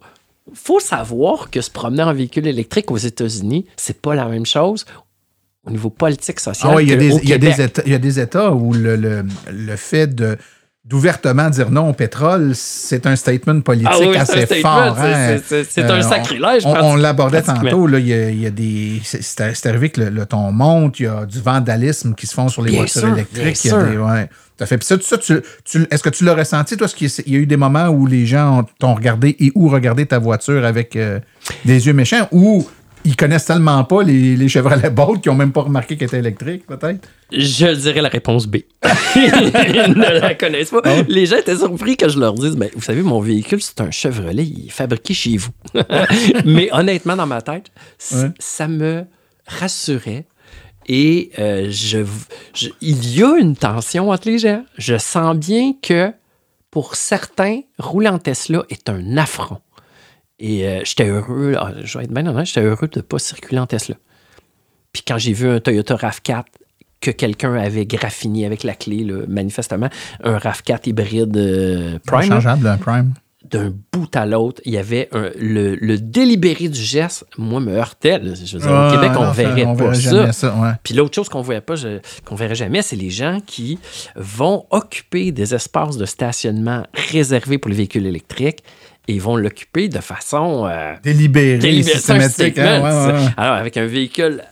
[0.53, 4.85] faut savoir que se promener en véhicule électrique aux États-Unis, c'est pas la même chose
[5.67, 6.73] au niveau politique, social.
[6.75, 10.37] Ah il y, y a des États où le, le, le fait de
[10.85, 14.97] d'ouvertement dire non au pétrole, c'est un statement politique Ah oui, assez fort.
[14.97, 15.37] c'est- hein.
[15.69, 18.45] c'est- Euh, un on- sacrilège, On, on l'abordait tantôt, là, il y a, il y
[18.45, 19.01] a des.
[19.03, 22.47] C'est arrivé que le, le ton monte, il y a du vandalisme qui se font
[22.47, 23.43] sur les Bien voitures sûr, électriques.
[23.43, 23.83] bien il y a sûr.
[23.91, 24.29] des- ouais.
[24.57, 24.77] Tout à fait.
[24.77, 26.85] Puis ça, tout ça, tu, tu- est-ce que tu l'as ressenti, toi?
[26.85, 28.93] Est-ce qu'il y a- il y a eu des moments où les gens ont- t'ont
[28.95, 31.19] regardé et ou regardé ta voiture avec euh,
[31.65, 32.67] des yeux méchants ou
[33.05, 36.19] ils connaissent tellement pas les, les Chevrolet Bolt qu'ils ont même pas remarqué qu'elle était
[36.19, 37.07] électrique, peut-être?
[37.31, 38.57] Je dirais la réponse B.
[39.15, 39.21] Ils
[39.95, 40.81] ne la connaissent pas.
[40.83, 43.79] Ah Les gens étaient surpris que je leur dise ben, Vous savez, mon véhicule, c'est
[43.81, 45.51] un Chevrolet, il est fabriqué chez vous.
[46.45, 47.67] Mais honnêtement, dans ma tête,
[48.13, 48.29] Ouais.
[48.39, 49.05] ça me
[49.47, 50.25] rassurait.
[50.87, 51.99] Et euh, je,
[52.55, 54.63] je- il y a une tension entre les gens.
[54.77, 56.11] Je sens bien que
[56.71, 59.59] pour certains, rouler en Tesla est un affront.
[60.39, 63.19] Et euh, j'étais heureux, ah, je vais être bien honnête, j'étais heureux de ne pas
[63.19, 63.95] circuler en Tesla.
[64.93, 66.43] Puis quand j'ai vu un Toyota RAV4
[67.01, 69.89] que quelqu'un avait graffiné avec la clé, là, manifestement,
[70.23, 73.13] un RAV4 hybride euh, Prime, là, Changeable, un Prime.
[73.51, 77.73] d'un bout à l'autre, il y avait un- le, le délibéré du geste, moi, me
[77.75, 78.19] heurtait.
[78.19, 78.33] là.
[78.35, 80.09] Je veux dire, au Ah, Québec, on non, ça, verrait on pas verrait ça.
[80.11, 80.71] jamais ça, ouais.
[80.83, 81.75] Puis l'autre chose qu'on voyait pas,
[82.25, 83.77] qu'on verrait jamais, c'est les gens qui
[84.15, 88.63] vont occuper des espaces de stationnement réservés pour les véhicules électriques
[89.07, 91.91] et ils vont l'occuper de façon euh, Délibéré, délibérée.
[91.93, 92.57] Un systématique.
[92.59, 93.27] hein, ouais, ouais, ouais.
[93.37, 94.43] Alors, avec un véhicule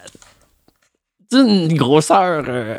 [1.30, 2.78] d'une grosseur euh,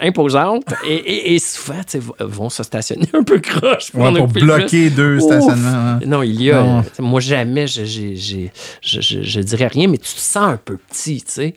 [0.00, 1.80] imposante et, et- et souvent,
[2.18, 5.22] vont se stationner un peu croche pour, Ouais, bloquer deux Ouf!
[5.22, 5.98] stationnements.
[6.00, 6.06] ouais.
[6.06, 6.62] Non, il y a.
[6.64, 6.82] Non.
[6.98, 8.48] moi, jamais, je, je,
[8.82, 11.54] je- je dirais rien, mais tu te sens un peu petit, tu sais.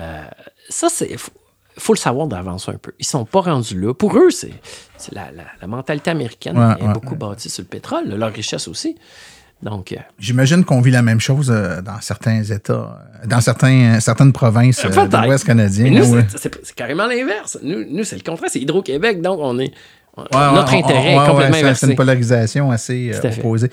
[0.00, 0.24] Euh,
[0.68, 1.16] ça, c'est.
[1.16, 1.30] Faut,
[1.78, 2.92] faut le savoir d'avance un peu.
[2.98, 3.94] Ils sont pas rendus là.
[3.94, 4.52] Pour eux, c'est,
[5.12, 6.92] la, la- la mentalité américaine Ouais, est ouais.
[6.92, 8.96] beaucoup bâtie sur le pétrole, leur richesse aussi.
[9.62, 12.72] Donc, euh, J'imagine qu'on vit la même chose euh, dans certains États,
[13.22, 15.84] euh, dans certains, certaines provinces euh, de l'Ouest canadien.
[15.84, 16.26] mais nous, ouais.
[16.36, 17.58] c'est, carrément l'inverse.
[17.62, 18.50] Nous, nous, c'est le contraire.
[18.52, 19.72] C'est Hydro-Québec, donc on est.
[20.16, 21.86] on- notre intérêt est complètement inversé.
[21.86, 23.70] C'est une polarisation assez opposée.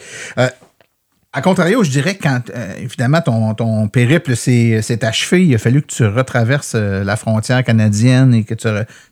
[1.35, 5.55] Euh, à contrario, je dirais que quand, euh, évidemment, ton, ton périple s'est achevé, il
[5.55, 8.67] a fallu que tu retraverses euh, la frontière canadienne et que tu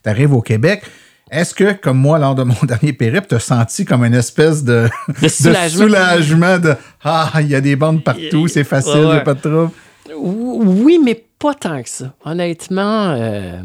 [0.06, 0.84] arrives au Québec.
[1.30, 4.64] Est-ce que, comme moi, lors de mon dernier périple, tu as senti comme une espèce
[4.64, 4.88] de,
[5.22, 5.84] De soulagement?
[5.84, 9.18] soulagement de Ah, il y a des bandes partout, c'est facile, il Ouais, n'y ouais.
[9.18, 9.72] a pas de trouble.
[10.16, 12.14] Oui, mais pas tant que ça.
[12.26, 13.62] Honnêtement, euh, euh,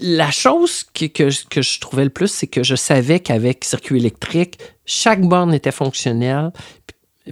[0.00, 3.64] la chose que, que, je- que je trouvais le plus, c'est que je savais qu'avec
[3.64, 6.50] circuit électrique, chaque borne était fonctionnelle,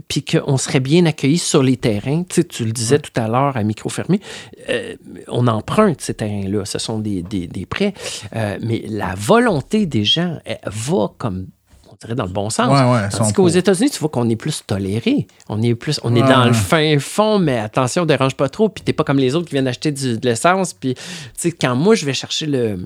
[0.07, 2.23] puis qu'on serait bien accueilli sur les terrains.
[2.25, 4.21] Tu, sais, tu le disais tout à l'heure à micro fermé,
[4.69, 4.95] euh,
[5.29, 7.95] on emprunte ces terrains-là, ce sont des, des, des prêts,
[8.37, 11.47] Euh, mais la volonté des gens elle va comme,
[12.01, 12.69] dirait, dans le bon sens.
[12.69, 13.49] Ouais, ouais, sont qu'aux.
[13.49, 15.27] États-Unis, tu vois qu'on est plus toléré.
[15.49, 16.49] On est plus, on est Ouais, dans ouais.
[16.49, 18.69] le fin fond, mais attention, dérange pas trop.
[18.69, 20.73] Puis t'es pas comme les autres qui viennent acheter du- de l'essence.
[20.75, 21.01] Puis, tu
[21.37, 22.79] sais, quand moi, je vais chercher le,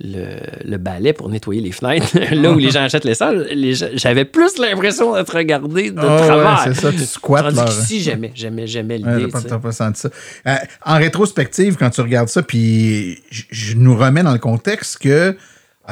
[0.00, 4.24] le, le balai pour nettoyer les fenêtres, là où les gens achètent l'essence, les j'avais
[4.24, 6.62] plus l'impression d'être regardé de ouais, travers.
[6.64, 9.30] c'est ça, tu squattes leur- qu'ici, jamais, jamais, jamais Ouais, l'idée.
[9.48, 10.10] t'as pas, senti ça.
[10.48, 15.36] Euh, en rétrospective, quand tu regardes ça, puis je nous remets dans le contexte que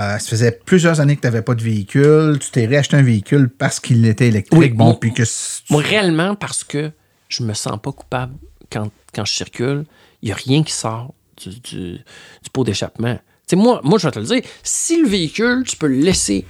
[0.00, 3.02] euh, ça faisait plusieurs années que tu n'avais pas de véhicule, tu t'es réacheté un
[3.02, 5.22] véhicule parce qu'il était électrique, Oui, bon, moi- puis que
[5.70, 6.90] Moi, réellement, parce que
[7.28, 8.34] je me sens pas coupable
[8.72, 9.84] quand, quand je circule,
[10.22, 13.18] il n'y a rien qui sort du, du, du pot d'échappement.
[13.52, 16.46] Moi, moi, je vais te le dire, si le véhicule, tu peux le laisser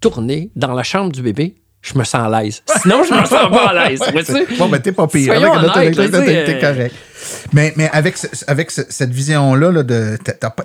[0.00, 1.56] tourner dans la chambre du bébé,
[1.92, 2.62] je me sens à l'aise.
[2.82, 4.00] Sinon, je me sens pas à l'aise.
[4.58, 5.32] Bon, ben, t'es pas pire.
[5.34, 6.94] Soyons Avec là, t'es euh, correct.
[7.52, 10.16] Mais, mais avec, ce- avec ce- cette vision-là, là, de,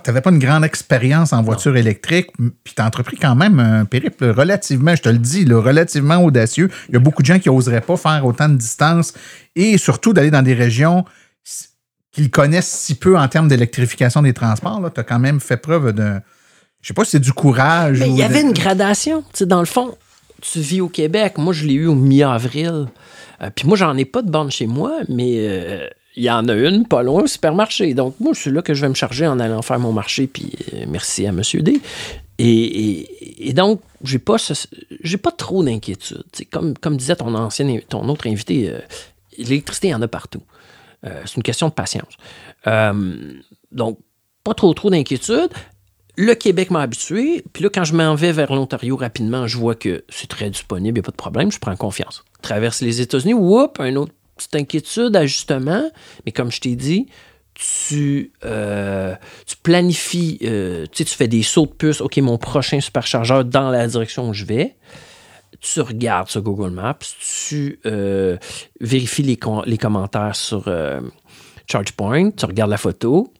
[0.04, 2.28] t'avais pas une grande expérience en voiture électrique,
[2.62, 6.70] puis t'as entrepris quand même un périple relativement, je te le dis, là, relativement audacieux.
[6.88, 9.12] Il y a beaucoup de gens qui oseraient pas faire autant de distance
[9.56, 11.04] et surtout d'aller dans des régions
[12.12, 14.80] qu'ils connaissent si peu en termes d'électrification des transports.
[14.94, 16.20] Tu as quand même fait preuve de.
[16.80, 17.98] Je sais pas si c'est du courage.
[17.98, 19.22] Mais il y avait une gradation.
[19.32, 19.96] Tu sais, dans le fond,
[20.52, 21.38] tu vis au Québec.
[21.38, 22.86] Moi, je l'ai eu au mi-avril.
[23.40, 26.48] Euh, Puis moi, j'en ai pas de borne chez moi, mais euh, il y en
[26.48, 27.94] a une pas loin au supermarché.
[27.94, 30.26] Donc, moi, c'est là que je vais me charger en allant faire mon marché.
[30.26, 31.40] Puis euh, merci à M.
[31.60, 31.80] D.
[32.38, 34.36] Et, donc, j'ai pas,
[35.02, 36.24] j'ai pas trop d'inquiétude.
[36.50, 38.80] Comme, disait ton, ancien, ton autre invité, euh,
[39.38, 40.42] l'électricité, il y en a partout.
[41.06, 42.12] Euh, c'est une question de patience.
[42.66, 43.34] Euh,
[43.70, 43.98] donc,
[44.42, 45.50] pas trop trop d'inquiétude.
[46.16, 47.44] Le Québec m'a habitué.
[47.52, 50.98] Puis là, quand je m'en vais vers l'Ontario rapidement, je vois que c'est très disponible,
[50.98, 52.24] il n'y a pas de problème, je prends confiance.
[52.42, 55.90] Traverse les États-Unis, whoop, un autre petite inquiétude, ajustement.
[56.24, 57.06] Mais comme je t'ai dit,
[57.54, 59.14] tu, euh,
[59.62, 62.00] planifies, euh, tu sais, fais des sauts de puce.
[62.00, 64.76] OK, mon prochain superchargeur dans la direction où je vais.
[65.60, 66.98] Tu regardes sur Google Maps,
[67.48, 68.36] tu euh,
[68.80, 70.68] vérifies les, com- les commentaires sur
[71.66, 73.32] ChargePoint, tu regardes la photo,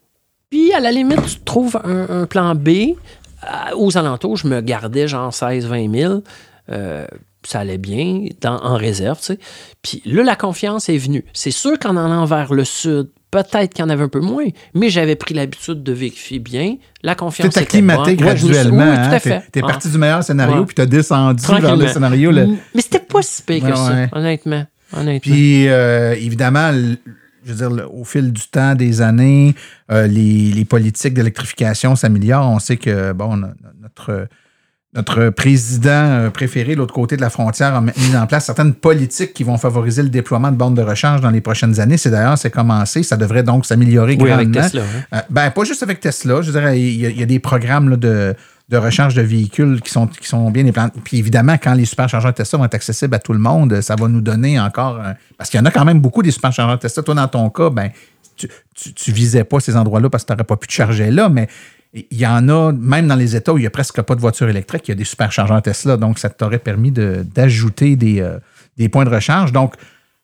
[0.50, 2.68] puis, à la limite, tu trouves un, un plan B.
[2.68, 6.22] Euh, aux alentours, je me gardais genre 16-20 000.
[6.70, 7.07] Euh,
[7.46, 9.38] ça allait bien dans- en réserve, tu sais.
[9.83, 11.24] Puis là, la confiance est venue.
[11.35, 14.46] C'est sûr qu'en allant vers le sud, peut-être qu'il y en avait un peu moins,
[14.72, 16.76] mais j'avais pris l'habitude de vérifier bien.
[17.02, 18.28] La confiance était acclimaté bonne.
[18.28, 18.90] Ouais, je me suis- graduellement.
[18.90, 19.12] oui, tout hein.
[19.12, 19.40] à fait.
[19.40, 19.66] T'es, t'es Ah.
[19.66, 20.64] parti du meilleur scénario, Ouais.
[20.66, 22.30] puis t'as descendu vers le scénario.
[22.30, 24.09] le- Mais c'était pas si pire que Ouais, ça, ouais.
[24.12, 24.64] honnêtement.
[24.96, 25.20] honnêtement.
[25.20, 26.72] Puis, euh, évidemment,
[27.44, 29.54] je veux dire, au fil du temps, des années,
[29.92, 32.50] euh, les, les politiques d'électrification s'améliorent.
[32.50, 33.48] On sait que, bon, no-
[33.83, 34.28] notre,
[34.94, 38.74] notre président euh, préféré, de l'autre côté de la frontière, a mis en place certaines
[38.74, 41.96] politiques qui vont favoriser le déploiement de bornes de recharge dans les prochaines années.
[41.96, 43.02] C'est d'ailleurs, c'est commencé.
[43.02, 44.68] Ça devrait donc s'améliorer oui, avec grandement.
[44.70, 44.83] Tesla.
[44.83, 45.16] hein.
[45.16, 46.42] Euh, ben, pas juste avec Tesla.
[46.42, 48.35] Je dirais, il y a, il y a des programmes là, de,
[48.68, 50.98] de recharge de véhicules qui sont, bien implantés.
[51.05, 54.09] Puis évidemment, quand les superchargeurs Tesla vont être accessibles à tout le monde, ça va
[54.09, 55.00] nous donner encore.
[55.37, 57.03] Parce qu'il y en a quand même beaucoup des superchargeurs Tesla.
[57.03, 57.90] Toi, dans ton cas, ben,
[58.37, 58.48] tu,
[58.94, 61.46] tu, visais pas ces endroits-là parce que tu n'aurais pas pu te charger là, mais
[61.92, 64.20] il y en a, même dans les États où il n'y a presque pas de
[64.20, 65.96] voitures électriques, il y a des superchargeurs Tesla.
[65.96, 68.38] Donc, ça t'aurait permis d'ajouter des, euh,
[68.79, 69.53] des points de recharge.
[69.53, 69.74] Donc,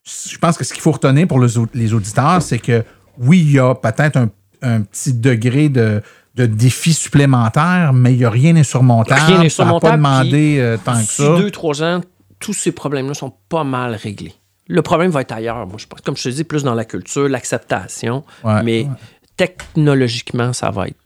[0.03, 2.83] je pense que ce qu'il faut retenir pour les au- les auditeurs, c'est que
[3.18, 4.16] oui, il y a peut-être
[4.62, 6.03] un petit degré de,
[6.35, 9.21] de défi supplémentaire, mais il n'y a rien d'insurmontable.
[9.27, 11.37] Rien d'insurmontable, pas demandé euh, tant que ça.
[11.37, 12.01] deux, trois ans,
[12.38, 14.35] tous ces problèmes-là sont pas mal réglés.
[14.69, 16.01] Le problème va être ailleurs, moi, je pense.
[16.01, 18.25] Comme je te dis, plus dans la culture, l'acceptation.
[18.45, 18.90] Ouais, mais ouais.
[19.37, 20.97] technologiquement, ça va être.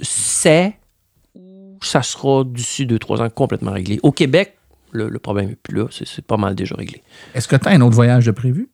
[0.00, 0.74] C'est
[1.34, 4.00] ou ça sera d'ici deux, trois ans complètement réglé.
[4.02, 4.56] Au Québec,
[4.90, 5.86] le, le problème n'est plus là.
[5.90, 7.02] C'est c'est pas mal déjà réglé.
[7.34, 8.70] Est-ce que tu as un autre voyage de prévu?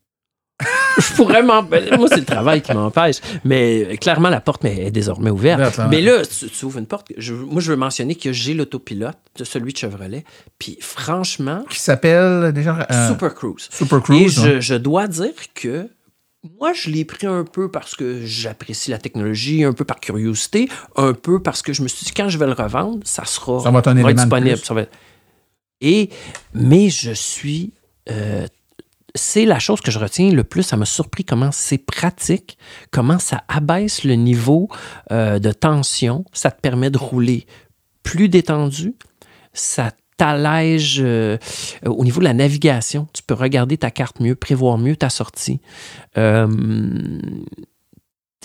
[0.98, 1.64] Je pourrais ben,
[1.98, 3.16] Moi, c'est le travail qui m'empêche.
[3.44, 5.80] Mais euh, clairement, la porte est désormais ouverte.
[5.90, 7.08] Mais là, tu, tu ouvres une porte.
[7.16, 10.24] Je- moi, je veux mentionner que j'ai l'autopilote de celui de Chevrolet.
[10.58, 13.68] Puis franchement, Qui s'appelle déjà euh, Super Cruise.
[13.70, 14.34] Super Et Cruise.
[14.40, 14.60] je, hein?
[14.60, 15.88] je dois dire que
[16.60, 20.68] moi, je l'ai pris un peu parce que j'apprécie la technologie, un peu par curiosité,
[20.94, 23.60] un peu parce que je me suis dit, quand je vais le revendre, ça sera,
[23.60, 24.58] Ça va être disponible.
[24.58, 24.82] ça va
[25.80, 26.10] Et,
[26.54, 27.72] mais je suis.
[28.10, 28.46] euh,
[29.14, 30.62] c'est la chose que je retiens le plus.
[30.62, 32.58] Ça m'a surpris comment c'est pratique,
[32.90, 34.68] comment ça abaisse le niveau
[35.12, 36.24] euh, de tension.
[36.32, 37.46] Ça te permet de rouler
[38.02, 38.94] plus détendu.
[39.52, 41.38] Ça t'allège euh,
[41.86, 43.08] au niveau de la navigation.
[43.12, 45.60] Tu peux regarder ta carte mieux, prévoir mieux ta sortie.
[46.18, 46.48] Euh,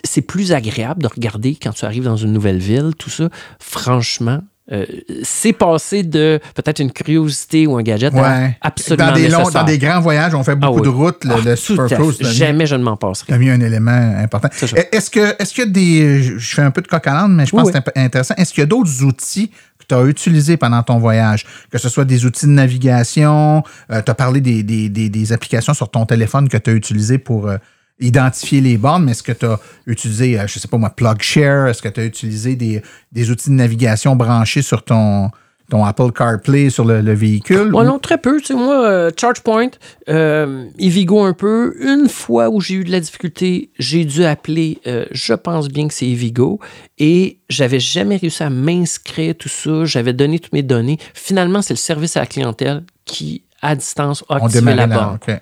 [0.03, 3.29] c'est plus agréable de regarder quand tu arrives dans une nouvelle ville, tout ça.
[3.59, 4.85] Franchement, euh,
[5.23, 8.57] c'est passé de peut-être une curiosité ou un gadget à Ouais.
[8.61, 10.83] absolument Dans des, longs, dans des grands voyages, on fait beaucoup Ah oui.
[10.83, 11.25] de routes.
[11.25, 13.33] Le, Ah, le Jamais je ne m'en passerai.
[13.33, 14.49] devient un élément important.
[14.51, 14.67] Ça.
[14.91, 16.21] Est-ce que est-ce qu'il y a des.
[16.37, 18.35] Je fais un peu de coq à mais je pense Oui, que c'est intéressant.
[18.37, 21.45] Est-ce qu'il y a d'autres outils que tu as utilisés pendant ton voyage?
[21.71, 25.73] Que ce soit des outils de navigation, tu as parlé des, des- des- des applications
[25.73, 27.57] sur ton téléphone que tu as utilisées pour euh,
[27.99, 31.67] identifier les bornes, mais est-ce que tu as utilisé, euh, je sais pas moi, PlugShare?
[31.67, 32.81] Est-ce que tu as utilisé des,
[33.11, 35.29] des outils de navigation branchés sur ton,
[35.69, 37.73] ton Apple CarPlay sur le, le véhicule?
[37.75, 38.39] Ouais, Ou- non, très peu.
[38.39, 39.69] Tu sais, moi, euh, ChargePoint,
[40.07, 41.75] euh, Evigo un peu.
[41.81, 45.87] Une fois où j'ai eu de la difficulté, j'ai dû appeler, euh, je pense bien
[45.87, 46.59] que c'est Evigo,
[46.97, 49.85] et j'avais jamais réussi à m'inscrire, tout ça.
[49.85, 50.97] J'avais donné toutes mes données.
[51.13, 54.87] Finalement, c'est le service à la clientèle qui, à distance, a on activé démarrait la
[54.87, 55.15] là, borne.
[55.27, 55.35] OK.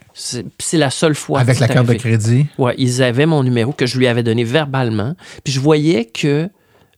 [0.59, 1.39] C'est la seule fois.
[1.41, 2.47] Avec que la carte de crédit?
[2.57, 5.15] Ouais, ils avaient mon numéro que je lui avais donné verbalement.
[5.43, 6.49] Puis je voyais que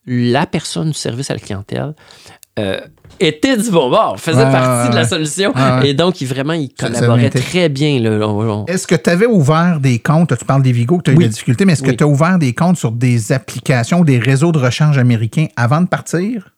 [0.05, 1.93] la personne du service à la clientèle
[2.57, 2.79] euh,
[3.19, 5.53] était du bon bord, faisait partie de la solution.
[5.83, 8.01] Et donc, il, vraiment, il collaborait très bien.
[8.23, 11.13] On- Est-ce que tu avais ouvert des comptes, tu parles des Vigo, que tu as
[11.13, 11.23] eu Oui.
[11.25, 11.97] des difficultés, mais est-ce que Oui.
[11.97, 15.87] tu as ouvert des comptes sur des applications, des réseaux de rechange américains avant de
[15.87, 16.49] partir?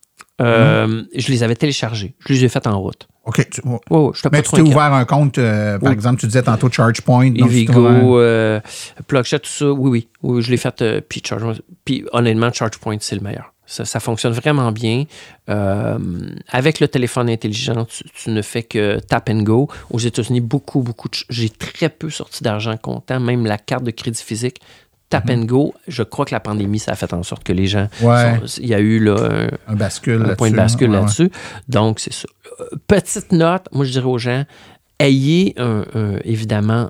[0.41, 2.15] euh, Je les avais téléchargés.
[2.26, 3.08] Je les ai fait en route.
[3.26, 3.48] OK.
[3.52, 3.62] Tu,
[4.32, 5.94] mais tu t'es ouvert un compte, euh, par Oui.
[5.94, 7.32] exemple, tu disais tantôt ChargePoint.
[7.36, 8.60] Evigo, euh,
[9.08, 10.08] PlugShare, tout ça, oui, oui.
[10.24, 10.82] oui je l'ai fait.
[10.82, 13.54] euh, puis, Charge- puis honnêtement, ChargePoint, c'est le meilleur.
[13.68, 15.06] Ça, ça fonctionne vraiment bien.
[15.50, 15.98] Euh,
[16.50, 19.70] avec le téléphone intelligent, tu, tu ne fais que tap and go.
[19.92, 21.08] Aux États-Unis, beaucoup, beaucoup.
[21.30, 24.60] J'ai très peu sorti d'argent comptant, même la carte de crédit physique.
[25.10, 27.68] Tap and go, je crois que la pandémie, ça a fait en sorte que les
[27.68, 27.88] gens.
[28.02, 28.40] Ouais.
[28.46, 29.16] sont- il y a eu là,
[29.68, 30.98] un, un bascule un point de bascule ouais.
[31.00, 31.30] là-dessus.
[31.68, 32.28] Donc, c'est ça.
[32.60, 34.44] Euh, Petite note, moi, je dirais aux gens,
[35.00, 36.90] ayez un, un- évidemment,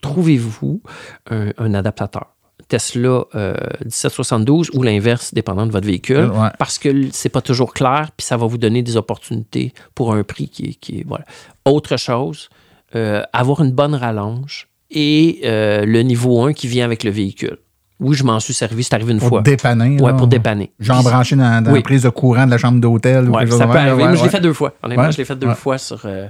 [0.00, 0.82] trouvez-vous
[1.30, 2.34] un, un adaptateur.
[2.68, 6.48] Tesla euh, 1772 ou l'inverse, dépendant de votre véhicule, Ouais.
[6.58, 10.22] parce que c'est pas toujours clair, puis ça va vous donner des opportunités pour un
[10.22, 10.74] prix qui est.
[10.74, 11.24] Qui est- voilà.
[11.64, 12.50] Autre chose,
[12.94, 17.56] euh, avoir une bonne rallonge et euh, le niveau 1 qui vient avec le véhicule.
[18.00, 19.42] Oui, je m'en suis servi, c'est arrivé une Pour fois.
[19.42, 20.00] dépanner.
[20.00, 20.16] Ouais, là.
[20.16, 20.72] pour dépanner.
[20.78, 21.78] Genre Puis- branché dans, dans Oui.
[21.80, 23.28] la prise de courant de la chambre d'hôtel.
[23.28, 23.92] Ouais, ça peut arriver.
[23.94, 24.74] ouais, Moi, je l'ai fait deux fois.
[24.82, 26.26] Honnêtement, Ouais, je l'ai fait deux fois sur euh,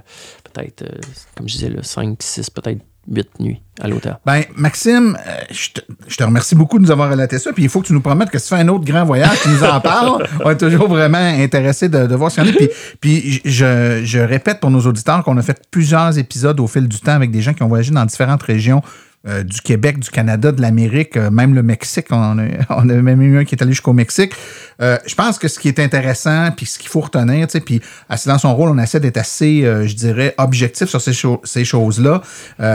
[0.52, 0.98] peut-être, euh,
[1.36, 4.18] comme je disais, 5, 6, peut-être 8 nuits à l'hôtel.
[4.26, 7.52] Ben, Maxime, euh, je te, je te remercie beaucoup de nous avoir relaté ça.
[7.52, 9.38] Puis il faut que tu nous promettes que si tu fais un autre grand voyage,
[9.42, 10.26] tu nous en parles.
[10.44, 12.56] On est toujours vraiment intéressés de, de voir ce qu'il y en a.
[12.56, 12.68] Puis,
[13.00, 16.98] puis je, je répète pour nos auditeurs qu'on a fait plusieurs épisodes au fil du
[17.00, 18.82] temps avec des gens qui ont voyagé dans différentes régions
[19.28, 22.06] euh, du Québec, du Canada, de l'Amérique, euh, même le Mexique.
[22.10, 24.32] On a, a même eu un qui est allé jusqu'au Mexique.
[24.80, 27.60] Euh, je pense que ce qui est intéressant, puis ce qu'il faut retenir, tu sais,
[27.60, 27.82] puis
[28.26, 31.12] dans son rôle, on essaie d'être assez, je dirais, objectif sur ces,
[31.44, 32.22] ces choses-là.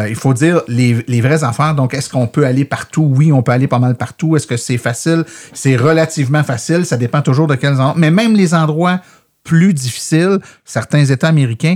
[0.07, 1.75] il faut dire les, les vraies affaires.
[1.75, 3.11] Donc, est-ce qu'on peut aller partout?
[3.15, 4.35] Oui, on peut aller pas mal partout.
[4.35, 5.23] Est-ce que c'est facile?
[5.53, 6.85] C'est relativement facile.
[6.85, 7.95] Ça dépend toujours de quels endroits.
[7.97, 8.99] Mais même les endroits
[9.43, 11.75] plus difficiles, certains États américains,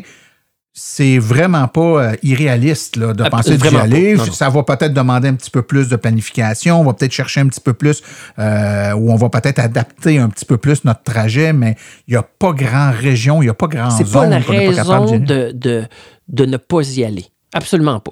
[0.79, 4.11] c'est vraiment pas euh, irréaliste là, de Ah, penser d'y aller.
[4.13, 4.19] pas.
[4.21, 4.31] Non, non.
[4.31, 6.79] Ça va peut-être demander un petit peu plus de planification.
[6.79, 8.03] On va peut-être chercher un petit peu plus,
[8.37, 11.75] euh, ou on va peut-être adapter un petit peu plus notre trajet, mais
[12.07, 14.39] il n'y a pas grand région, il n'y a pas grand C'est zone pas la
[14.39, 15.85] n'est pas capable raison d'y de, de,
[16.27, 17.25] de ne pas y aller.
[17.53, 18.11] Absolument pas.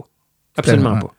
[0.57, 1.01] Absolument Tellement.
[1.01, 1.13] pas.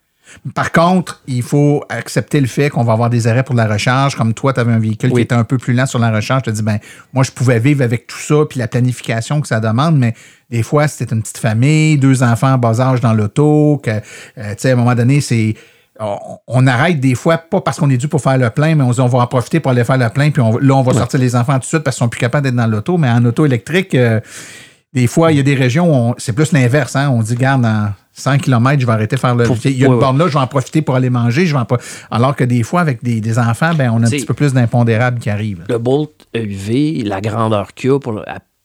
[0.55, 4.17] Par contre, il faut accepter le fait qu'on va avoir des arrêts pour la recharge.
[4.17, 6.43] Comme toi, tu avais un véhicule qui était un peu plus lent sur la recharge.
[6.47, 6.79] Je te dis, ben,
[7.13, 10.15] moi, je pouvais vivre avec tout ça, puis la planification que ça demande, mais
[10.51, 14.01] des fois, c'était une petite famille, deux enfants en bas âge dans l'auto, que, euh,
[14.51, 15.55] tu sais, à un moment donné, c'est.
[15.99, 18.85] On, on arrête des fois, pas parce qu'on est dû pour faire le plein, mais
[18.85, 21.19] on va en profiter pour aller faire le plein, puis on- là, on va sortir
[21.19, 22.99] les enfants tout de suite parce qu'ils sont plus capables d'être dans l'auto.
[22.99, 24.21] Mais en auto électrique, euh,
[24.93, 26.97] des fois, il y a des régions où c'est plus l'inverse.
[26.97, 27.09] Hein?
[27.11, 29.45] On dit, garde, dans 100 km, je vais arrêter de faire le.
[29.45, 31.47] Pour- Il y a une borne là, je vais en profiter pour aller manger.
[31.47, 31.77] Je vais en pro-
[32.11, 34.55] Alors que des fois, avec des, des enfants, ben, on a un petit peu plus
[34.55, 35.65] d'impondérables qui arrivent.
[35.69, 38.25] Le Bolt EV, la grandeur qu'il y a, pour le-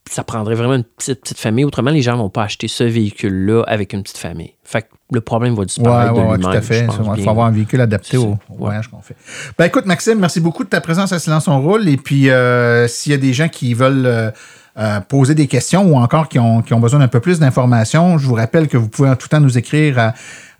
[0.10, 1.64] ça prendrait vraiment une petite, petite famille.
[1.64, 4.56] Autrement, les gens vont pas acheter ce véhicule-là avec une petite famille.
[4.64, 6.88] Fait que le problème va disparaître ouais, de ouais, tout à fait.
[7.18, 9.16] Il faut avoir un véhicule adapté au, voyage qu'on fait.
[9.58, 11.88] Ben écoute, Maxime, merci beaucoup de ta présence à Silence on roule.
[11.88, 14.32] Et puis, euh, s'il y a des gens qui veulent euh,
[14.78, 18.36] euh, poser des questions ou encore qui ont, besoin d'un peu plus d'informations, je vous
[18.36, 20.14] rappelle que vous pouvez en tout temps nous écrire à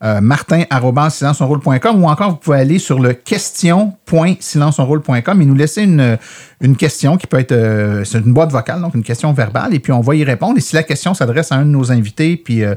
[0.04, 6.18] euh, martin.silenceonroule.com ou encore vous pouvez aller sur le question.silenceonroule.com et nous laisser une,
[6.60, 9.80] une question qui peut être euh, c'est une boîte vocale, donc une question verbale, et
[9.80, 10.58] puis on va y répondre.
[10.58, 12.74] Et si la question s'adresse à un de nos invités, puis euh,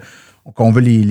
[0.54, 1.02] qu'on veut les,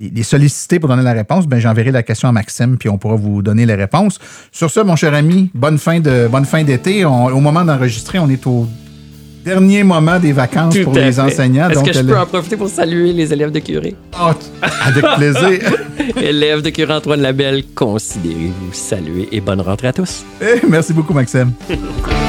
[0.00, 3.16] les, solliciter pour donner la réponse, ben j'enverrai la question à Maxime, puis on pourra
[3.16, 4.18] vous donner les réponses.
[4.50, 7.04] Sur ce, mon cher ami, bonne fin de bonne fin d'été.
[7.04, 8.66] Au moment d'enregistrer, on est au
[9.44, 11.20] dernier moment des vacances Tout pour les fait.
[11.20, 11.68] enseignants.
[11.70, 13.94] Est-ce que je peux en profiter pour saluer les élèves de curé?
[14.18, 14.34] Ah,
[14.86, 15.60] avec plaisir.
[16.22, 20.24] élèves de curé Antoine Labelle, considérez-vous salués et bonne rentrée à tous.
[20.42, 21.52] Eh, Merci beaucoup, Maxime.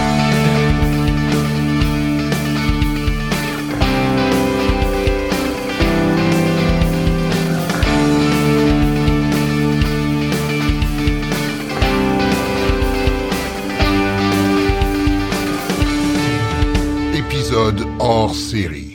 [18.04, 18.91] hors série.